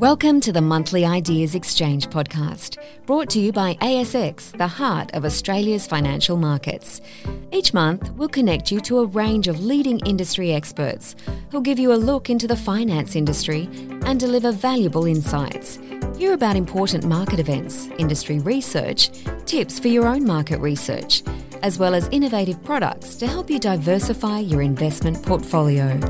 Welcome 0.00 0.40
to 0.40 0.52
the 0.52 0.62
Monthly 0.62 1.04
Ideas 1.04 1.54
Exchange 1.54 2.08
podcast, 2.08 2.78
brought 3.04 3.28
to 3.30 3.38
you 3.38 3.52
by 3.52 3.74
ASX, 3.82 4.56
the 4.56 4.66
heart 4.66 5.10
of 5.12 5.26
Australia's 5.26 5.86
financial 5.86 6.38
markets. 6.38 7.02
Each 7.52 7.74
month, 7.74 8.10
we'll 8.12 8.30
connect 8.30 8.72
you 8.72 8.80
to 8.80 9.00
a 9.00 9.04
range 9.04 9.46
of 9.46 9.62
leading 9.62 9.98
industry 10.06 10.54
experts 10.54 11.16
who'll 11.50 11.60
give 11.60 11.78
you 11.78 11.92
a 11.92 12.00
look 12.00 12.30
into 12.30 12.46
the 12.46 12.56
finance 12.56 13.14
industry 13.14 13.68
and 14.06 14.18
deliver 14.18 14.52
valuable 14.52 15.04
insights. 15.04 15.78
Hear 16.16 16.32
about 16.32 16.56
important 16.56 17.04
market 17.04 17.38
events, 17.38 17.90
industry 17.98 18.38
research, 18.38 19.10
tips 19.44 19.78
for 19.78 19.88
your 19.88 20.06
own 20.06 20.24
market 20.24 20.60
research, 20.60 21.22
as 21.62 21.78
well 21.78 21.94
as 21.94 22.08
innovative 22.08 22.64
products 22.64 23.16
to 23.16 23.26
help 23.26 23.50
you 23.50 23.58
diversify 23.58 24.38
your 24.38 24.62
investment 24.62 25.22
portfolio. 25.22 26.00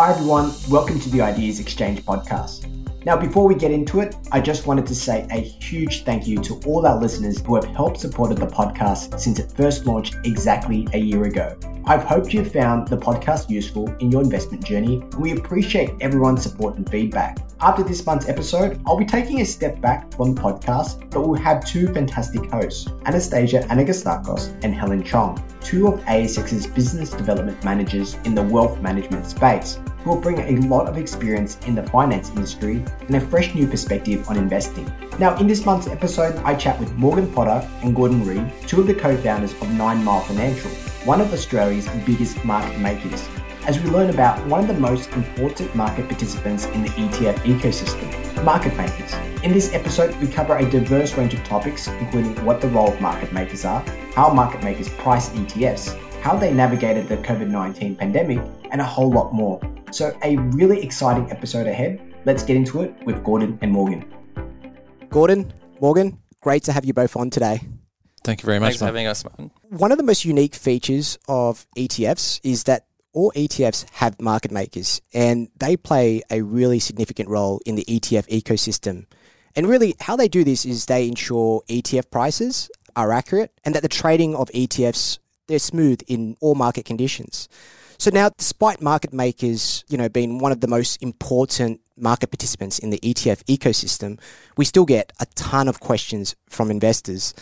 Hi, 0.00 0.12
everyone. 0.12 0.54
Welcome 0.70 0.98
to 1.00 1.10
the 1.10 1.20
Ideas 1.20 1.60
Exchange 1.60 2.02
podcast. 2.06 2.64
Now, 3.04 3.18
before 3.18 3.46
we 3.46 3.54
get 3.54 3.70
into 3.70 4.00
it, 4.00 4.14
I 4.32 4.40
just 4.40 4.66
wanted 4.66 4.86
to 4.86 4.94
say 4.94 5.26
a 5.30 5.40
huge 5.40 6.04
thank 6.04 6.26
you 6.26 6.38
to 6.38 6.58
all 6.64 6.86
our 6.86 6.98
listeners 6.98 7.42
who 7.44 7.54
have 7.56 7.66
helped 7.66 8.00
supported 8.00 8.38
the 8.38 8.46
podcast 8.46 9.20
since 9.20 9.38
it 9.38 9.52
first 9.52 9.84
launched 9.84 10.16
exactly 10.24 10.88
a 10.94 10.98
year 10.98 11.24
ago. 11.24 11.54
I've 11.84 12.02
hoped 12.02 12.32
you've 12.32 12.50
found 12.50 12.88
the 12.88 12.96
podcast 12.96 13.50
useful 13.50 13.94
in 14.00 14.10
your 14.10 14.22
investment 14.22 14.64
journey, 14.64 15.02
and 15.02 15.14
we 15.16 15.32
appreciate 15.32 15.90
everyone's 16.00 16.44
support 16.44 16.76
and 16.76 16.88
feedback. 16.88 17.38
After 17.60 17.82
this 17.82 18.06
month's 18.06 18.26
episode, 18.26 18.80
I'll 18.86 18.96
be 18.96 19.04
taking 19.04 19.42
a 19.42 19.44
step 19.44 19.82
back 19.82 20.10
from 20.14 20.34
the 20.34 20.40
podcast, 20.40 21.10
but 21.10 21.28
we'll 21.28 21.38
have 21.40 21.62
two 21.66 21.92
fantastic 21.92 22.50
hosts, 22.50 22.88
Anastasia 23.04 23.60
Anagastakos 23.64 24.64
and 24.64 24.74
Helen 24.74 25.02
Chong, 25.02 25.42
two 25.60 25.88
of 25.88 26.00
ASX's 26.04 26.66
business 26.66 27.10
development 27.10 27.62
managers 27.64 28.14
in 28.24 28.34
the 28.34 28.42
wealth 28.42 28.80
management 28.80 29.26
space 29.26 29.78
who 30.02 30.10
will 30.10 30.20
bring 30.20 30.38
a 30.38 30.60
lot 30.66 30.88
of 30.88 30.96
experience 30.96 31.58
in 31.66 31.74
the 31.74 31.82
finance 31.82 32.30
industry 32.30 32.84
and 33.06 33.16
a 33.16 33.20
fresh 33.20 33.54
new 33.54 33.66
perspective 33.66 34.28
on 34.28 34.36
investing. 34.36 34.90
Now, 35.18 35.36
in 35.38 35.46
this 35.46 35.66
month's 35.66 35.86
episode, 35.88 36.36
I 36.44 36.54
chat 36.54 36.78
with 36.80 36.92
Morgan 36.94 37.32
Potter 37.32 37.68
and 37.82 37.94
Gordon 37.94 38.24
Reid, 38.24 38.50
two 38.66 38.80
of 38.80 38.86
the 38.86 38.94
co 38.94 39.16
founders 39.16 39.52
of 39.52 39.70
Nine 39.72 40.02
Mile 40.02 40.20
Financial, 40.20 40.70
one 41.04 41.20
of 41.20 41.32
Australia's 41.32 41.88
biggest 42.06 42.44
market 42.44 42.78
makers, 42.78 43.28
as 43.66 43.78
we 43.78 43.90
learn 43.90 44.10
about 44.10 44.44
one 44.46 44.60
of 44.60 44.68
the 44.68 44.80
most 44.80 45.12
important 45.12 45.74
market 45.74 46.08
participants 46.08 46.64
in 46.66 46.82
the 46.82 46.88
ETF 46.90 47.36
ecosystem, 47.40 48.44
market 48.44 48.74
makers. 48.76 49.12
In 49.42 49.52
this 49.52 49.72
episode, 49.74 50.14
we 50.16 50.26
cover 50.26 50.56
a 50.56 50.68
diverse 50.70 51.14
range 51.16 51.34
of 51.34 51.44
topics, 51.44 51.88
including 51.88 52.34
what 52.44 52.60
the 52.60 52.68
role 52.68 52.92
of 52.92 53.00
market 53.00 53.32
makers 53.32 53.64
are, 53.64 53.84
how 54.14 54.32
market 54.32 54.62
makers 54.62 54.88
price 54.88 55.28
ETFs, 55.30 55.94
how 56.20 56.36
they 56.36 56.52
navigated 56.52 57.08
the 57.08 57.16
COVID 57.18 57.48
19 57.48 57.96
pandemic, 57.96 58.40
and 58.70 58.80
a 58.80 58.84
whole 58.84 59.10
lot 59.10 59.32
more. 59.32 59.60
So, 59.92 60.16
a 60.22 60.36
really 60.36 60.82
exciting 60.82 61.30
episode 61.32 61.66
ahead. 61.66 62.00
Let's 62.24 62.44
get 62.44 62.56
into 62.56 62.82
it 62.82 62.94
with 63.04 63.24
Gordon 63.24 63.58
and 63.60 63.72
Morgan. 63.72 64.04
Gordon, 65.08 65.52
Morgan, 65.80 66.18
great 66.40 66.62
to 66.64 66.72
have 66.72 66.84
you 66.84 66.92
both 66.92 67.16
on 67.16 67.30
today. 67.30 67.60
Thank 68.22 68.42
you 68.42 68.46
very 68.46 68.60
much 68.60 68.68
Thanks 68.68 68.78
for 68.78 68.84
having 68.84 69.06
us, 69.06 69.24
man. 69.24 69.50
One 69.70 69.90
of 69.90 69.98
the 69.98 70.04
most 70.04 70.24
unique 70.24 70.54
features 70.54 71.18
of 71.28 71.66
ETFs 71.76 72.40
is 72.44 72.64
that 72.64 72.86
all 73.12 73.32
ETFs 73.34 73.88
have 73.90 74.20
market 74.20 74.52
makers 74.52 75.00
and 75.12 75.48
they 75.58 75.76
play 75.76 76.22
a 76.30 76.42
really 76.42 76.78
significant 76.78 77.28
role 77.28 77.60
in 77.66 77.74
the 77.74 77.84
ETF 77.84 78.28
ecosystem. 78.28 79.06
And 79.56 79.66
really, 79.66 79.96
how 79.98 80.14
they 80.14 80.28
do 80.28 80.44
this 80.44 80.64
is 80.64 80.86
they 80.86 81.08
ensure 81.08 81.62
ETF 81.68 82.10
prices 82.10 82.70
are 82.94 83.12
accurate 83.12 83.52
and 83.64 83.74
that 83.74 83.82
the 83.82 83.88
trading 83.88 84.36
of 84.36 84.48
ETFs 84.50 85.18
they're 85.48 85.58
smooth 85.58 86.00
in 86.06 86.36
all 86.40 86.54
market 86.54 86.84
conditions. 86.84 87.48
So 88.00 88.10
now, 88.10 88.30
despite 88.30 88.80
market 88.80 89.12
makers, 89.12 89.84
you 89.90 89.98
know, 89.98 90.08
being 90.08 90.38
one 90.38 90.52
of 90.52 90.62
the 90.62 90.66
most 90.66 91.02
important 91.02 91.82
market 91.98 92.28
participants 92.28 92.78
in 92.78 92.88
the 92.88 92.98
ETF 93.00 93.44
ecosystem, 93.44 94.18
we 94.56 94.64
still 94.64 94.86
get 94.86 95.12
a 95.20 95.26
ton 95.34 95.68
of 95.68 95.80
questions 95.80 96.34
from 96.48 96.70
investors. 96.70 97.34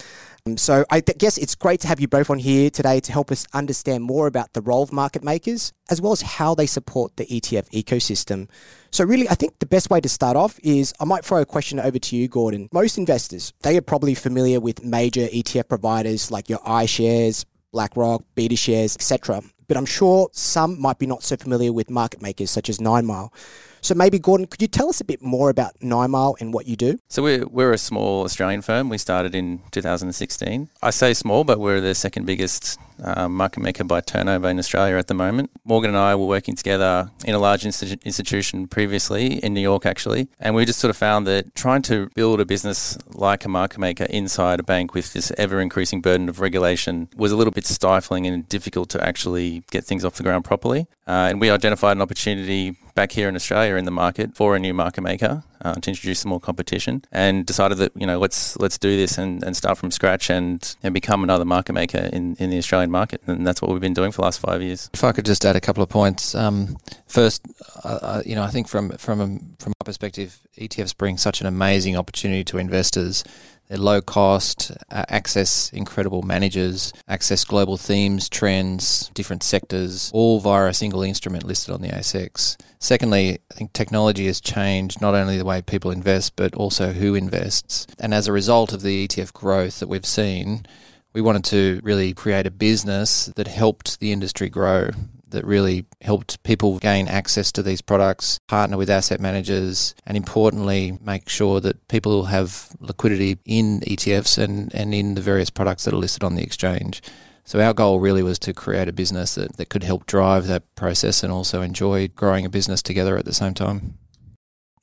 Um, 0.44 0.56
so 0.56 0.84
I 0.90 0.98
th- 0.98 1.16
guess 1.16 1.38
it's 1.38 1.54
great 1.54 1.78
to 1.82 1.86
have 1.86 2.00
you 2.00 2.08
both 2.08 2.28
on 2.28 2.40
here 2.40 2.70
today 2.70 2.98
to 2.98 3.12
help 3.12 3.30
us 3.30 3.46
understand 3.54 4.02
more 4.02 4.26
about 4.26 4.52
the 4.52 4.60
role 4.60 4.82
of 4.82 4.92
market 4.92 5.22
makers 5.22 5.72
as 5.90 6.00
well 6.00 6.10
as 6.10 6.22
how 6.22 6.56
they 6.56 6.66
support 6.66 7.16
the 7.18 7.26
ETF 7.26 7.70
ecosystem. 7.70 8.48
So 8.90 9.04
really, 9.04 9.28
I 9.28 9.36
think 9.36 9.60
the 9.60 9.66
best 9.66 9.90
way 9.90 10.00
to 10.00 10.08
start 10.08 10.36
off 10.36 10.58
is 10.64 10.92
I 10.98 11.04
might 11.04 11.24
throw 11.24 11.40
a 11.40 11.46
question 11.46 11.78
over 11.78 12.00
to 12.00 12.16
you, 12.16 12.26
Gordon. 12.26 12.68
Most 12.72 12.98
investors, 12.98 13.52
they 13.62 13.76
are 13.76 13.80
probably 13.80 14.14
familiar 14.14 14.58
with 14.58 14.82
major 14.82 15.28
ETF 15.28 15.68
providers 15.68 16.32
like 16.32 16.48
your 16.48 16.58
iShares, 16.66 17.44
BlackRock, 17.70 18.24
BetaShares, 18.34 18.96
etc 18.96 19.40
but 19.68 19.76
I'm 19.76 19.86
sure 19.86 20.28
some 20.32 20.80
might 20.80 20.98
be 20.98 21.06
not 21.06 21.22
so 21.22 21.36
familiar 21.36 21.72
with 21.72 21.90
market 21.90 22.20
makers 22.20 22.50
such 22.50 22.68
as 22.68 22.80
Nine 22.80 23.06
Mile. 23.06 23.32
So 23.80 23.94
maybe 23.94 24.18
Gordon, 24.18 24.46
could 24.46 24.60
you 24.60 24.68
tell 24.68 24.88
us 24.88 25.00
a 25.00 25.04
bit 25.04 25.22
more 25.22 25.50
about 25.50 25.80
Nine 25.80 26.10
Mile 26.10 26.36
and 26.40 26.52
what 26.52 26.66
you 26.66 26.74
do? 26.74 26.98
So 27.08 27.22
we're 27.22 27.46
we're 27.46 27.72
a 27.72 27.78
small 27.78 28.24
Australian 28.24 28.62
firm. 28.62 28.88
We 28.88 28.98
started 28.98 29.34
in 29.34 29.60
2016. 29.70 30.68
I 30.82 30.90
say 30.90 31.14
small, 31.14 31.44
but 31.44 31.60
we're 31.60 31.80
the 31.80 31.94
second 31.94 32.26
biggest 32.26 32.78
uh, 33.02 33.28
market 33.28 33.60
maker 33.60 33.84
by 33.84 34.00
turnover 34.00 34.48
in 34.48 34.58
Australia 34.58 34.96
at 34.96 35.06
the 35.06 35.14
moment. 35.14 35.50
Morgan 35.64 35.90
and 35.90 35.98
I 35.98 36.14
were 36.14 36.26
working 36.26 36.54
together 36.54 37.10
in 37.24 37.34
a 37.34 37.38
large 37.38 37.62
institu- 37.62 38.02
institution 38.04 38.66
previously 38.66 39.34
in 39.44 39.54
New 39.54 39.60
York, 39.60 39.86
actually, 39.86 40.28
and 40.40 40.54
we 40.54 40.64
just 40.64 40.78
sort 40.78 40.90
of 40.90 40.96
found 40.96 41.26
that 41.26 41.54
trying 41.54 41.82
to 41.82 42.08
build 42.14 42.40
a 42.40 42.44
business 42.44 42.98
like 43.08 43.44
a 43.44 43.48
market 43.48 43.78
maker 43.78 44.04
inside 44.04 44.60
a 44.60 44.62
bank 44.62 44.94
with 44.94 45.12
this 45.12 45.32
ever 45.38 45.60
increasing 45.60 46.00
burden 46.00 46.28
of 46.28 46.40
regulation 46.40 47.08
was 47.16 47.32
a 47.32 47.36
little 47.36 47.52
bit 47.52 47.66
stifling 47.66 48.26
and 48.26 48.48
difficult 48.48 48.88
to 48.90 49.04
actually 49.06 49.62
get 49.70 49.84
things 49.84 50.04
off 50.04 50.14
the 50.16 50.22
ground 50.22 50.44
properly. 50.44 50.86
Uh, 51.06 51.28
and 51.30 51.40
we 51.40 51.50
identified 51.50 51.96
an 51.96 52.02
opportunity 52.02 52.76
back 52.94 53.12
here 53.12 53.28
in 53.28 53.36
Australia 53.36 53.76
in 53.76 53.84
the 53.84 53.90
market 53.90 54.36
for 54.36 54.56
a 54.56 54.58
new 54.58 54.74
market 54.74 55.00
maker 55.00 55.42
uh, 55.62 55.74
to 55.74 55.90
introduce 55.90 56.20
some 56.20 56.30
more 56.30 56.40
competition 56.40 57.04
and 57.12 57.46
decided 57.46 57.78
that 57.78 57.92
you 57.94 58.06
know 58.06 58.18
let's 58.18 58.56
let's 58.58 58.78
do 58.78 58.96
this 58.96 59.18
and, 59.18 59.42
and 59.42 59.56
start 59.56 59.78
from 59.78 59.90
scratch 59.90 60.30
and, 60.30 60.76
and 60.82 60.94
become 60.94 61.22
another 61.22 61.44
market 61.44 61.72
maker 61.72 62.08
in, 62.12 62.36
in 62.36 62.50
the 62.50 62.58
Australian 62.58 62.90
market 62.90 63.20
and 63.26 63.46
that's 63.46 63.60
what 63.62 63.70
we've 63.70 63.80
been 63.80 63.94
doing 63.94 64.12
for 64.12 64.18
the 64.18 64.24
last 64.24 64.40
five 64.40 64.62
years. 64.62 64.90
If 64.92 65.04
I 65.04 65.12
could 65.12 65.24
just 65.24 65.44
add 65.44 65.56
a 65.56 65.60
couple 65.60 65.82
of 65.82 65.88
points. 65.88 66.34
Um, 66.34 66.76
first, 67.06 67.46
uh, 67.84 68.22
you 68.24 68.34
know 68.34 68.42
I 68.42 68.48
think 68.48 68.68
from 68.68 68.90
from 68.92 69.18
from 69.58 69.72
our 69.80 69.84
perspective, 69.84 70.38
ETFs 70.58 70.96
bring 70.96 71.16
such 71.16 71.40
an 71.40 71.46
amazing 71.46 71.96
opportunity 71.96 72.44
to 72.44 72.58
investors 72.58 73.24
they're 73.68 73.78
low 73.78 74.00
cost, 74.00 74.72
uh, 74.90 75.04
access 75.08 75.70
incredible 75.72 76.22
managers, 76.22 76.92
access 77.06 77.44
global 77.44 77.76
themes, 77.76 78.28
trends, 78.28 79.10
different 79.14 79.42
sectors, 79.42 80.10
all 80.14 80.40
via 80.40 80.68
a 80.68 80.74
single 80.74 81.02
instrument 81.02 81.44
listed 81.44 81.74
on 81.74 81.82
the 81.82 81.88
ASX. 81.88 82.56
Secondly, 82.78 83.38
I 83.50 83.54
think 83.54 83.72
technology 83.72 84.26
has 84.26 84.40
changed 84.40 85.00
not 85.00 85.14
only 85.14 85.36
the 85.36 85.44
way 85.44 85.60
people 85.60 85.90
invest, 85.90 86.34
but 86.36 86.54
also 86.54 86.92
who 86.92 87.14
invests. 87.14 87.86
And 87.98 88.14
as 88.14 88.26
a 88.26 88.32
result 88.32 88.72
of 88.72 88.82
the 88.82 89.06
ETF 89.06 89.32
growth 89.32 89.80
that 89.80 89.88
we've 89.88 90.06
seen, 90.06 90.64
we 91.12 91.20
wanted 91.20 91.44
to 91.46 91.80
really 91.82 92.14
create 92.14 92.46
a 92.46 92.50
business 92.50 93.26
that 93.36 93.48
helped 93.48 94.00
the 94.00 94.12
industry 94.12 94.48
grow 94.48 94.90
that 95.30 95.44
really 95.44 95.86
helped 96.00 96.42
people 96.42 96.78
gain 96.78 97.08
access 97.08 97.52
to 97.52 97.62
these 97.62 97.80
products, 97.80 98.38
partner 98.48 98.76
with 98.76 98.90
asset 98.90 99.20
managers, 99.20 99.94
and 100.06 100.16
importantly, 100.16 100.98
make 101.00 101.28
sure 101.28 101.60
that 101.60 101.88
people 101.88 102.24
have 102.24 102.70
liquidity 102.80 103.38
in 103.44 103.80
ETFs 103.80 104.38
and, 104.38 104.74
and 104.74 104.94
in 104.94 105.14
the 105.14 105.20
various 105.20 105.50
products 105.50 105.84
that 105.84 105.94
are 105.94 105.98
listed 105.98 106.24
on 106.24 106.34
the 106.34 106.42
exchange. 106.42 107.02
So 107.44 107.60
our 107.60 107.72
goal 107.72 107.98
really 107.98 108.22
was 108.22 108.38
to 108.40 108.52
create 108.52 108.88
a 108.88 108.92
business 108.92 109.36
that, 109.36 109.56
that 109.56 109.70
could 109.70 109.82
help 109.82 110.04
drive 110.04 110.46
that 110.48 110.74
process 110.74 111.22
and 111.22 111.32
also 111.32 111.62
enjoy 111.62 112.08
growing 112.08 112.44
a 112.44 112.50
business 112.50 112.82
together 112.82 113.16
at 113.16 113.24
the 113.24 113.32
same 113.32 113.54
time. 113.54 113.96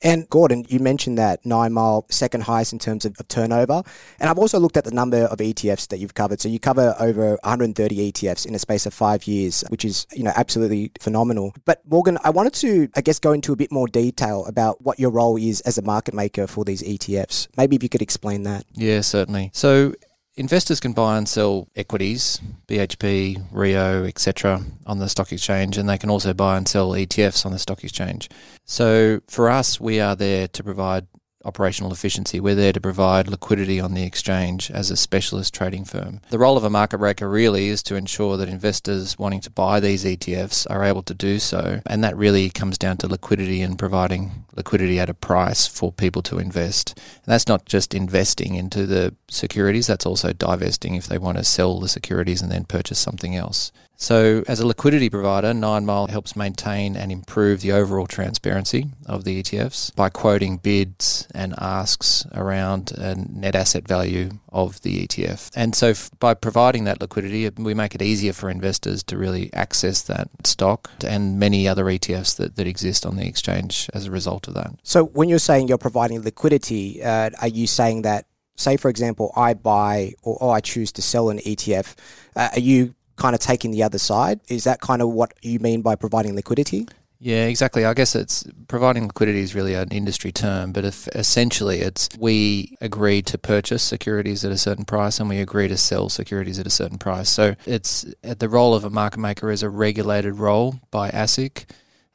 And 0.02 0.28
Gordon, 0.28 0.64
you 0.68 0.80
mentioned 0.80 1.18
that 1.18 1.44
Nine 1.44 1.72
Mile 1.72 2.06
second 2.10 2.42
highest 2.42 2.72
in 2.72 2.78
terms 2.78 3.04
of, 3.04 3.16
of, 3.18 3.28
turnover. 3.28 3.82
And 4.20 4.30
I've 4.30 4.38
also 4.38 4.58
looked 4.58 4.76
at 4.76 4.84
the 4.84 4.90
number 4.90 5.24
of 5.24 5.38
ETFs 5.38 5.88
that 5.88 5.98
you've 5.98 6.14
covered. 6.14 6.40
So 6.40 6.48
you 6.48 6.58
cover 6.58 6.94
over 6.98 7.30
130 7.42 8.12
ETFs 8.12 8.46
in 8.46 8.54
a 8.54 8.58
space 8.58 8.86
of 8.86 8.94
five 8.94 9.26
years, 9.26 9.64
which 9.68 9.84
is, 9.84 10.06
you 10.12 10.22
know, 10.22 10.32
absolutely 10.36 10.92
phenomenal. 11.00 11.54
But 11.64 11.82
Morgan, 11.88 12.18
I 12.24 12.30
wanted 12.30 12.54
to, 12.54 12.88
I 12.94 13.00
guess, 13.00 13.18
go 13.18 13.32
into 13.32 13.52
a 13.52 13.56
bit 13.56 13.72
more 13.72 13.88
detail 13.88 14.46
about 14.46 14.82
what 14.82 14.98
your 14.98 15.10
role 15.10 15.36
is 15.36 15.60
as 15.62 15.78
a 15.78 15.82
market 15.82 16.14
maker 16.14 16.46
for 16.46 16.64
these 16.64 16.82
ETFs. 16.82 17.48
Maybe 17.56 17.76
if 17.76 17.82
you 17.82 17.88
could 17.88 18.02
explain 18.02 18.44
that. 18.44 18.64
Yeah, 18.74 19.00
certainly. 19.00 19.50
So 19.52 19.94
investors 20.36 20.80
can 20.80 20.92
buy 20.92 21.18
and 21.18 21.28
sell 21.28 21.68
equities, 21.74 22.40
BHP, 22.68 23.46
Rio, 23.50 24.04
etc., 24.04 24.62
on 24.86 24.98
the 24.98 25.08
stock 25.08 25.32
exchange, 25.32 25.78
and 25.78 25.88
they 25.88 25.98
can 25.98 26.10
also 26.10 26.34
buy 26.34 26.56
and 26.56 26.68
sell 26.68 26.90
ETFs 26.90 27.46
on 27.46 27.52
the 27.52 27.58
stock 27.58 27.82
exchange. 27.82 28.28
So 28.64 29.20
for 29.28 29.48
us, 29.50 29.80
we 29.80 30.00
are 30.00 30.14
there 30.14 30.48
to 30.48 30.64
provide 30.64 31.06
operational 31.46 31.92
efficiency. 31.92 32.40
We're 32.40 32.56
there 32.56 32.72
to 32.72 32.80
provide 32.80 33.28
liquidity 33.28 33.80
on 33.80 33.94
the 33.94 34.02
exchange 34.02 34.70
as 34.70 34.90
a 34.90 34.96
specialist 34.96 35.54
trading 35.54 35.84
firm. 35.84 36.20
The 36.30 36.40
role 36.40 36.56
of 36.56 36.64
a 36.64 36.70
market 36.70 37.00
maker 37.00 37.28
really 37.28 37.68
is 37.68 37.82
to 37.84 37.94
ensure 37.94 38.36
that 38.36 38.48
investors 38.48 39.16
wanting 39.18 39.40
to 39.42 39.50
buy 39.50 39.78
these 39.78 40.04
ETFs 40.04 40.66
are 40.68 40.82
able 40.82 41.04
to 41.04 41.14
do 41.14 41.38
so. 41.38 41.80
And 41.86 42.02
that 42.02 42.16
really 42.16 42.50
comes 42.50 42.76
down 42.76 42.96
to 42.98 43.06
liquidity 43.06 43.62
and 43.62 43.78
providing 43.78 44.44
liquidity 44.56 44.98
at 44.98 45.10
a 45.10 45.14
price 45.14 45.66
for 45.66 45.92
people 45.92 46.22
to 46.22 46.38
invest. 46.38 46.98
And 46.98 47.26
that's 47.32 47.46
not 47.46 47.66
just 47.66 47.94
investing 47.94 48.54
into 48.54 48.86
the 48.86 49.14
securities, 49.28 49.86
that's 49.86 50.06
also 50.06 50.32
divesting 50.32 50.94
if 50.94 51.06
they 51.06 51.18
want 51.18 51.38
to 51.38 51.44
sell 51.44 51.80
the 51.80 51.88
securities 51.88 52.42
and 52.42 52.50
then 52.50 52.64
purchase 52.64 52.98
something 52.98 53.36
else. 53.36 53.72
So, 53.98 54.44
as 54.46 54.60
a 54.60 54.66
liquidity 54.66 55.08
provider, 55.08 55.54
Nine 55.54 55.86
Mile 55.86 56.08
helps 56.08 56.36
maintain 56.36 56.96
and 56.96 57.10
improve 57.10 57.62
the 57.62 57.72
overall 57.72 58.06
transparency 58.06 58.90
of 59.06 59.24
the 59.24 59.42
ETFs 59.42 59.94
by 59.94 60.10
quoting 60.10 60.58
bids 60.58 61.26
and 61.34 61.54
asks 61.56 62.26
around 62.34 62.92
a 62.92 63.14
net 63.14 63.54
asset 63.54 63.88
value 63.88 64.32
of 64.56 64.80
the 64.80 65.06
ETF. 65.06 65.50
And 65.54 65.74
so, 65.74 65.88
f- 65.88 66.10
by 66.18 66.32
providing 66.32 66.84
that 66.84 66.98
liquidity, 67.00 67.48
we 67.50 67.74
make 67.74 67.94
it 67.94 68.00
easier 68.00 68.32
for 68.32 68.48
investors 68.48 69.02
to 69.04 69.18
really 69.18 69.52
access 69.52 70.00
that 70.02 70.28
stock 70.44 70.90
and 71.06 71.38
many 71.38 71.68
other 71.68 71.84
ETFs 71.84 72.36
that, 72.38 72.56
that 72.56 72.66
exist 72.66 73.04
on 73.04 73.16
the 73.16 73.26
exchange 73.26 73.90
as 73.92 74.06
a 74.06 74.10
result 74.10 74.48
of 74.48 74.54
that. 74.54 74.70
So, 74.82 75.04
when 75.04 75.28
you're 75.28 75.38
saying 75.38 75.68
you're 75.68 75.76
providing 75.76 76.22
liquidity, 76.22 77.02
uh, 77.02 77.30
are 77.42 77.48
you 77.48 77.66
saying 77.66 78.02
that, 78.02 78.24
say, 78.56 78.78
for 78.78 78.88
example, 78.88 79.30
I 79.36 79.52
buy 79.52 80.14
or, 80.22 80.38
or 80.40 80.54
I 80.54 80.60
choose 80.60 80.90
to 80.92 81.02
sell 81.02 81.28
an 81.28 81.38
ETF? 81.38 81.94
Uh, 82.34 82.48
are 82.54 82.60
you 82.60 82.94
kind 83.16 83.34
of 83.34 83.40
taking 83.40 83.72
the 83.72 83.82
other 83.82 83.98
side? 83.98 84.40
Is 84.48 84.64
that 84.64 84.80
kind 84.80 85.02
of 85.02 85.10
what 85.10 85.34
you 85.42 85.58
mean 85.58 85.82
by 85.82 85.96
providing 85.96 86.34
liquidity? 86.34 86.88
Yeah, 87.18 87.46
exactly. 87.46 87.86
I 87.86 87.94
guess 87.94 88.14
it's 88.14 88.44
providing 88.68 89.06
liquidity 89.06 89.40
is 89.40 89.54
really 89.54 89.72
an 89.74 89.88
industry 89.88 90.32
term, 90.32 90.72
but 90.72 90.84
if 90.84 91.08
essentially 91.08 91.80
it's 91.80 92.10
we 92.18 92.76
agree 92.82 93.22
to 93.22 93.38
purchase 93.38 93.82
securities 93.82 94.44
at 94.44 94.52
a 94.52 94.58
certain 94.58 94.84
price 94.84 95.18
and 95.18 95.28
we 95.28 95.38
agree 95.40 95.66
to 95.68 95.78
sell 95.78 96.10
securities 96.10 96.58
at 96.58 96.66
a 96.66 96.70
certain 96.70 96.98
price. 96.98 97.30
So 97.30 97.54
it's 97.64 98.04
the 98.22 98.48
role 98.50 98.74
of 98.74 98.84
a 98.84 98.90
market 98.90 99.18
maker 99.18 99.50
is 99.50 99.62
a 99.62 99.70
regulated 99.70 100.34
role 100.34 100.78
by 100.90 101.10
ASIC, 101.10 101.64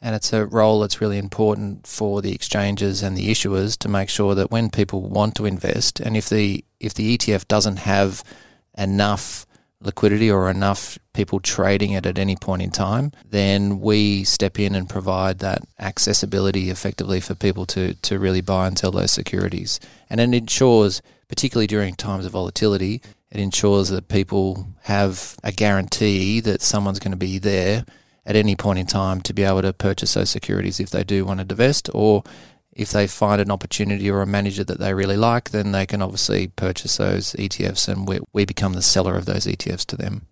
and 0.01 0.15
it's 0.15 0.33
a 0.33 0.45
role 0.45 0.79
that's 0.81 1.01
really 1.01 1.17
important 1.17 1.87
for 1.87 2.21
the 2.21 2.33
exchanges 2.33 3.01
and 3.01 3.17
the 3.17 3.31
issuers 3.31 3.77
to 3.79 3.89
make 3.89 4.09
sure 4.09 4.35
that 4.35 4.51
when 4.51 4.69
people 4.69 5.01
want 5.01 5.33
to 5.35 5.47
invest, 5.47 5.99
and 5.99 6.15
if 6.15 6.29
the 6.29 6.63
if 6.79 6.93
the 6.93 7.17
ETF 7.17 7.47
doesn't 7.47 7.77
have 7.77 8.23
enough 8.77 9.47
liquidity 9.81 10.29
or 10.29 10.49
enough 10.49 10.97
people 11.13 11.39
trading 11.39 11.91
it 11.91 12.05
at 12.05 12.17
any 12.17 12.35
point 12.35 12.61
in 12.61 12.71
time, 12.71 13.11
then 13.29 13.79
we 13.79 14.23
step 14.23 14.59
in 14.59 14.75
and 14.75 14.87
provide 14.87 15.39
that 15.39 15.61
accessibility 15.79 16.69
effectively 16.69 17.19
for 17.19 17.35
people 17.35 17.65
to, 17.65 17.93
to 17.95 18.19
really 18.19 18.41
buy 18.41 18.67
and 18.67 18.77
sell 18.77 18.91
those 18.91 19.11
securities. 19.11 19.79
And 20.09 20.19
it 20.19 20.33
ensures, 20.33 21.01
particularly 21.27 21.67
during 21.67 21.95
times 21.95 22.25
of 22.25 22.31
volatility, 22.31 23.01
it 23.31 23.39
ensures 23.39 23.89
that 23.89 24.07
people 24.07 24.67
have 24.83 25.35
a 25.43 25.51
guarantee 25.51 26.39
that 26.41 26.61
someone's 26.61 26.99
going 26.99 27.11
to 27.11 27.17
be 27.17 27.39
there 27.39 27.85
at 28.25 28.35
any 28.35 28.55
point 28.55 28.77
in 28.77 28.85
time 28.85 29.21
to 29.21 29.33
be 29.33 29.43
able 29.43 29.61
to 29.61 29.73
purchase 29.73 30.13
those 30.13 30.29
securities 30.29 30.79
if 30.79 30.91
they 30.91 31.03
do 31.03 31.25
want 31.25 31.39
to 31.39 31.45
divest 31.45 31.89
or 31.93 32.23
if 32.73 32.91
they 32.91 33.07
find 33.07 33.41
an 33.41 33.51
opportunity 33.51 34.09
or 34.09 34.21
a 34.21 34.27
manager 34.27 34.63
that 34.63 34.79
they 34.79 34.93
really 34.93 35.17
like, 35.17 35.51
then 35.51 35.71
they 35.71 35.85
can 35.85 36.01
obviously 36.01 36.47
purchase 36.47 36.97
those 36.97 37.33
ETFs 37.33 37.87
and 37.87 38.07
we, 38.07 38.19
we 38.33 38.45
become 38.45 38.73
the 38.73 38.81
seller 38.81 39.15
of 39.15 39.25
those 39.25 39.45
ETFs 39.45 39.85
to 39.87 39.97
them. 39.97 40.27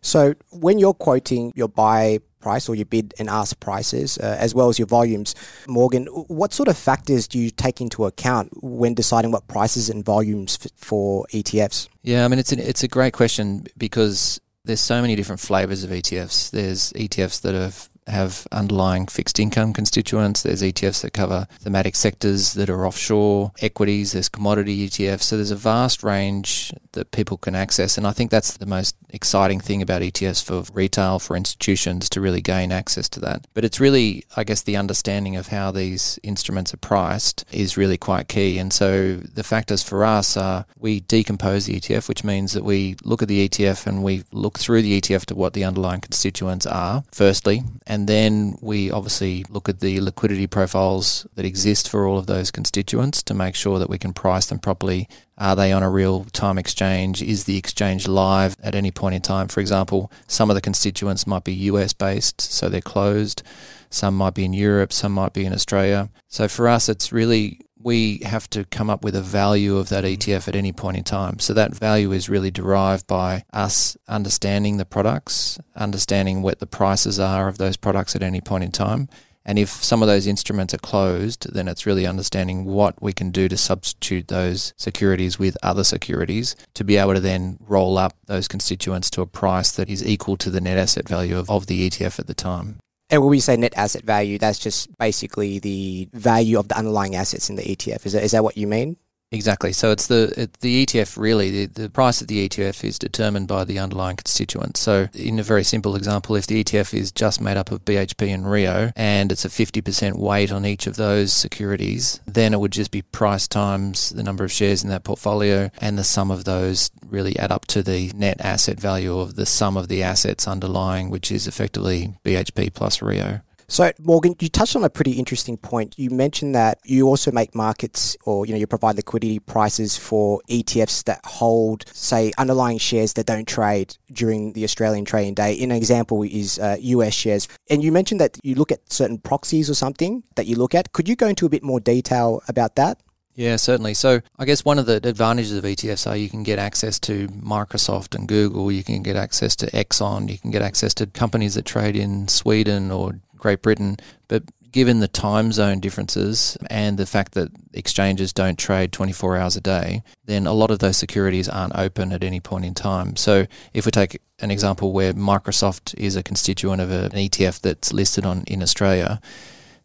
So 0.00 0.34
when 0.50 0.78
you're 0.78 0.94
quoting 0.94 1.52
your 1.54 1.68
buy 1.68 2.18
price 2.40 2.68
or 2.68 2.74
your 2.74 2.84
bid 2.84 3.14
and 3.18 3.30
ask 3.30 3.58
prices, 3.60 4.18
uh, 4.18 4.36
as 4.38 4.54
well 4.54 4.68
as 4.68 4.78
your 4.78 4.86
volumes, 4.86 5.34
Morgan, 5.68 6.06
what 6.06 6.52
sort 6.52 6.68
of 6.68 6.76
factors 6.76 7.28
do 7.28 7.38
you 7.38 7.50
take 7.50 7.80
into 7.80 8.04
account 8.04 8.50
when 8.62 8.94
deciding 8.94 9.30
what 9.30 9.46
prices 9.46 9.88
and 9.88 10.04
volumes 10.04 10.58
f- 10.62 10.72
for 10.76 11.24
ETFs? 11.32 11.88
Yeah, 12.02 12.24
I 12.24 12.28
mean, 12.28 12.40
it's, 12.40 12.52
an, 12.52 12.58
it's 12.58 12.82
a 12.82 12.88
great 12.88 13.12
question 13.12 13.66
because 13.78 14.40
there's 14.64 14.80
so 14.80 15.00
many 15.00 15.14
different 15.14 15.40
flavors 15.40 15.84
of 15.84 15.90
ETFs. 15.90 16.50
There's 16.50 16.92
ETFs 16.94 17.40
that 17.42 17.54
have 17.54 17.88
have 18.06 18.46
underlying 18.50 19.06
fixed 19.06 19.38
income 19.38 19.72
constituents. 19.72 20.42
There's 20.42 20.62
ETFs 20.62 21.02
that 21.02 21.12
cover 21.12 21.46
thematic 21.60 21.94
sectors 21.94 22.54
that 22.54 22.68
are 22.68 22.86
offshore, 22.86 23.52
equities, 23.60 24.12
there's 24.12 24.28
commodity 24.28 24.88
ETFs. 24.88 25.22
So 25.22 25.36
there's 25.36 25.50
a 25.50 25.56
vast 25.56 26.02
range 26.02 26.72
that 26.92 27.10
people 27.10 27.36
can 27.36 27.54
access. 27.54 27.96
And 27.96 28.06
I 28.06 28.12
think 28.12 28.30
that's 28.30 28.56
the 28.56 28.66
most 28.66 28.96
exciting 29.10 29.60
thing 29.60 29.82
about 29.82 30.02
ETFs 30.02 30.42
for 30.42 30.64
retail, 30.72 31.18
for 31.18 31.36
institutions 31.36 32.08
to 32.10 32.20
really 32.20 32.40
gain 32.40 32.72
access 32.72 33.08
to 33.10 33.20
that. 33.20 33.46
But 33.54 33.64
it's 33.64 33.80
really, 33.80 34.24
I 34.36 34.44
guess, 34.44 34.62
the 34.62 34.76
understanding 34.76 35.36
of 35.36 35.48
how 35.48 35.70
these 35.70 36.18
instruments 36.22 36.74
are 36.74 36.78
priced 36.78 37.44
is 37.52 37.76
really 37.76 37.98
quite 37.98 38.28
key. 38.28 38.58
And 38.58 38.72
so 38.72 39.16
the 39.16 39.44
factors 39.44 39.82
for 39.82 40.04
us 40.04 40.36
are 40.36 40.66
we 40.78 41.00
decompose 41.00 41.66
the 41.66 41.78
ETF, 41.78 42.08
which 42.08 42.24
means 42.24 42.52
that 42.52 42.64
we 42.64 42.96
look 43.04 43.22
at 43.22 43.28
the 43.28 43.48
ETF 43.48 43.86
and 43.86 44.02
we 44.02 44.24
look 44.32 44.58
through 44.58 44.82
the 44.82 45.00
ETF 45.00 45.26
to 45.26 45.34
what 45.34 45.52
the 45.52 45.64
underlying 45.64 46.00
constituents 46.00 46.66
are, 46.66 47.04
firstly 47.12 47.62
and 47.92 48.08
then 48.08 48.56
we 48.62 48.90
obviously 48.90 49.44
look 49.50 49.68
at 49.68 49.80
the 49.80 50.00
liquidity 50.00 50.46
profiles 50.46 51.26
that 51.34 51.44
exist 51.44 51.90
for 51.90 52.06
all 52.06 52.16
of 52.16 52.26
those 52.26 52.50
constituents 52.50 53.22
to 53.24 53.34
make 53.34 53.54
sure 53.54 53.78
that 53.78 53.90
we 53.90 53.98
can 53.98 54.14
price 54.14 54.46
them 54.46 54.58
properly. 54.58 55.10
Are 55.36 55.54
they 55.54 55.72
on 55.72 55.82
a 55.82 55.90
real 55.90 56.24
time 56.32 56.56
exchange? 56.56 57.20
Is 57.20 57.44
the 57.44 57.58
exchange 57.58 58.08
live 58.08 58.56
at 58.62 58.74
any 58.74 58.90
point 58.90 59.16
in 59.16 59.20
time? 59.20 59.46
For 59.46 59.60
example, 59.60 60.10
some 60.26 60.48
of 60.48 60.54
the 60.54 60.62
constituents 60.62 61.26
might 61.26 61.44
be 61.44 61.52
US 61.52 61.92
based, 61.92 62.40
so 62.40 62.70
they're 62.70 62.80
closed. 62.80 63.42
Some 63.90 64.16
might 64.16 64.32
be 64.32 64.46
in 64.46 64.54
Europe, 64.54 64.90
some 64.90 65.12
might 65.12 65.34
be 65.34 65.44
in 65.44 65.52
Australia. 65.52 66.08
So 66.28 66.48
for 66.48 66.68
us, 66.68 66.88
it's 66.88 67.12
really 67.12 67.60
we 67.82 68.18
have 68.24 68.48
to 68.50 68.64
come 68.64 68.90
up 68.90 69.04
with 69.04 69.14
a 69.16 69.22
value 69.22 69.76
of 69.76 69.88
that 69.88 70.04
mm. 70.04 70.16
ETF 70.16 70.48
at 70.48 70.56
any 70.56 70.72
point 70.72 70.96
in 70.96 71.04
time. 71.04 71.38
So 71.38 71.52
that 71.54 71.74
value 71.74 72.12
is 72.12 72.28
really 72.28 72.50
derived 72.50 73.06
by 73.06 73.44
us 73.52 73.96
understanding 74.08 74.76
the 74.76 74.84
products, 74.84 75.58
understanding 75.74 76.42
what 76.42 76.58
the 76.58 76.66
prices 76.66 77.18
are 77.18 77.48
of 77.48 77.58
those 77.58 77.76
products 77.76 78.14
at 78.16 78.22
any 78.22 78.40
point 78.40 78.64
in 78.64 78.72
time. 78.72 79.08
And 79.44 79.58
if 79.58 79.70
some 79.70 80.02
of 80.02 80.08
those 80.08 80.28
instruments 80.28 80.72
are 80.72 80.78
closed, 80.78 81.52
then 81.52 81.66
it's 81.66 81.84
really 81.84 82.06
understanding 82.06 82.64
what 82.64 83.02
we 83.02 83.12
can 83.12 83.30
do 83.30 83.48
to 83.48 83.56
substitute 83.56 84.28
those 84.28 84.72
securities 84.76 85.38
with 85.38 85.56
other 85.64 85.82
securities 85.82 86.54
to 86.74 86.84
be 86.84 86.96
able 86.96 87.14
to 87.14 87.20
then 87.20 87.58
roll 87.60 87.98
up 87.98 88.16
those 88.26 88.46
constituents 88.46 89.10
to 89.10 89.20
a 89.20 89.26
price 89.26 89.72
that 89.72 89.88
is 89.88 90.06
equal 90.06 90.36
to 90.36 90.50
the 90.50 90.60
net 90.60 90.78
asset 90.78 91.08
value 91.08 91.36
of, 91.36 91.50
of 91.50 91.66
the 91.66 91.90
ETF 91.90 92.20
at 92.20 92.28
the 92.28 92.34
time. 92.34 92.78
And 93.12 93.20
when 93.20 93.30
we 93.30 93.40
say 93.40 93.58
net 93.58 93.74
asset 93.76 94.04
value, 94.04 94.38
that's 94.38 94.58
just 94.58 94.96
basically 94.96 95.58
the 95.58 96.08
value 96.14 96.58
of 96.58 96.68
the 96.68 96.76
underlying 96.78 97.14
assets 97.14 97.50
in 97.50 97.56
the 97.56 97.62
ETF. 97.62 98.06
Is 98.06 98.14
that, 98.14 98.24
is 98.24 98.30
that 98.32 98.42
what 98.42 98.56
you 98.56 98.66
mean? 98.66 98.96
Exactly. 99.32 99.72
So 99.72 99.90
it's 99.90 100.08
the 100.08 100.32
it, 100.36 100.52
the 100.60 100.84
ETF 100.84 101.16
really 101.16 101.66
the, 101.66 101.82
the 101.82 101.90
price 101.90 102.20
of 102.20 102.28
the 102.28 102.46
ETF 102.46 102.84
is 102.84 102.98
determined 102.98 103.48
by 103.48 103.64
the 103.64 103.78
underlying 103.78 104.16
constituents. 104.16 104.80
So 104.80 105.08
in 105.14 105.38
a 105.38 105.42
very 105.42 105.64
simple 105.64 105.96
example, 105.96 106.36
if 106.36 106.46
the 106.46 106.62
ETF 106.62 106.92
is 106.92 107.10
just 107.10 107.40
made 107.40 107.56
up 107.56 107.72
of 107.72 107.82
BHP 107.86 108.28
and 108.28 108.48
Rio 108.48 108.92
and 108.94 109.32
it's 109.32 109.46
a 109.46 109.48
50% 109.48 110.18
weight 110.18 110.52
on 110.52 110.66
each 110.66 110.86
of 110.86 110.96
those 110.96 111.32
securities, 111.32 112.20
then 112.26 112.52
it 112.52 112.60
would 112.60 112.72
just 112.72 112.90
be 112.90 113.00
price 113.00 113.48
times 113.48 114.10
the 114.10 114.22
number 114.22 114.44
of 114.44 114.52
shares 114.52 114.84
in 114.84 114.90
that 114.90 115.04
portfolio 115.04 115.70
and 115.80 115.96
the 115.96 116.04
sum 116.04 116.30
of 116.30 116.44
those 116.44 116.90
really 117.02 117.38
add 117.38 117.50
up 117.50 117.64
to 117.66 117.82
the 117.82 118.12
net 118.14 118.38
asset 118.40 118.78
value 118.78 119.18
of 119.18 119.36
the 119.36 119.46
sum 119.46 119.78
of 119.78 119.88
the 119.88 120.02
assets 120.02 120.46
underlying, 120.46 121.08
which 121.08 121.32
is 121.32 121.46
effectively 121.46 122.14
BHP 122.22 122.74
plus 122.74 123.00
Rio. 123.00 123.40
So, 123.72 123.90
Morgan, 123.98 124.36
you 124.38 124.50
touched 124.50 124.76
on 124.76 124.84
a 124.84 124.90
pretty 124.90 125.12
interesting 125.12 125.56
point. 125.56 125.94
You 125.98 126.10
mentioned 126.10 126.54
that 126.54 126.78
you 126.84 127.06
also 127.06 127.32
make 127.32 127.54
markets 127.54 128.18
or, 128.26 128.44
you 128.44 128.52
know, 128.52 128.58
you 128.58 128.66
provide 128.66 128.96
liquidity 128.96 129.38
prices 129.38 129.96
for 129.96 130.42
ETFs 130.50 131.04
that 131.04 131.24
hold, 131.24 131.86
say, 131.88 132.32
underlying 132.36 132.76
shares 132.76 133.14
that 133.14 133.24
don't 133.24 133.48
trade 133.48 133.96
during 134.12 134.52
the 134.52 134.64
Australian 134.64 135.06
trading 135.06 135.32
day. 135.32 135.58
An 135.62 135.70
example 135.70 136.22
is 136.22 136.58
uh, 136.58 136.76
US 136.80 137.14
shares. 137.14 137.48
And 137.70 137.82
you 137.82 137.92
mentioned 137.92 138.20
that 138.20 138.36
you 138.42 138.56
look 138.56 138.72
at 138.72 138.92
certain 138.92 139.16
proxies 139.16 139.70
or 139.70 139.74
something 139.74 140.22
that 140.34 140.44
you 140.44 140.56
look 140.56 140.74
at. 140.74 140.92
Could 140.92 141.08
you 141.08 141.16
go 141.16 141.28
into 141.28 141.46
a 141.46 141.48
bit 141.48 141.62
more 141.62 141.80
detail 141.80 142.42
about 142.48 142.76
that? 142.76 143.00
Yeah, 143.34 143.56
certainly. 143.56 143.94
So 143.94 144.20
I 144.38 144.44
guess 144.44 144.66
one 144.66 144.78
of 144.78 144.84
the 144.84 144.96
advantages 144.96 145.52
of 145.52 145.64
ETFs 145.64 146.06
are 146.06 146.14
you 146.14 146.28
can 146.28 146.42
get 146.42 146.58
access 146.58 147.00
to 147.00 147.28
Microsoft 147.28 148.14
and 148.14 148.28
Google, 148.28 148.70
you 148.70 148.84
can 148.84 149.02
get 149.02 149.16
access 149.16 149.56
to 149.56 149.70
Exxon, 149.70 150.30
you 150.30 150.36
can 150.36 150.50
get 150.50 150.60
access 150.60 150.92
to 150.94 151.06
companies 151.06 151.54
that 151.54 151.64
trade 151.64 151.96
in 151.96 152.28
Sweden 152.28 152.90
or 152.90 153.14
Great 153.42 153.60
Britain. 153.60 153.96
But 154.28 154.44
given 154.70 155.00
the 155.00 155.08
time 155.08 155.52
zone 155.52 155.80
differences 155.80 156.56
and 156.70 156.96
the 156.96 157.06
fact 157.06 157.32
that 157.32 157.50
exchanges 157.74 158.32
don't 158.32 158.58
trade 158.58 158.92
24 158.92 159.36
hours 159.36 159.56
a 159.56 159.60
day, 159.60 160.02
then 160.24 160.46
a 160.46 160.52
lot 160.52 160.70
of 160.70 160.78
those 160.78 160.96
securities 160.96 161.48
aren't 161.48 161.76
open 161.76 162.12
at 162.12 162.24
any 162.24 162.40
point 162.40 162.64
in 162.64 162.72
time. 162.72 163.16
So 163.16 163.46
if 163.74 163.84
we 163.84 163.90
take 163.90 164.22
an 164.38 164.50
example 164.50 164.92
where 164.92 165.12
Microsoft 165.12 165.94
is 165.98 166.16
a 166.16 166.22
constituent 166.22 166.80
of 166.80 166.90
an 166.90 167.10
ETF 167.10 167.60
that's 167.60 167.92
listed 167.92 168.24
on 168.24 168.44
in 168.46 168.62
Australia, 168.62 169.20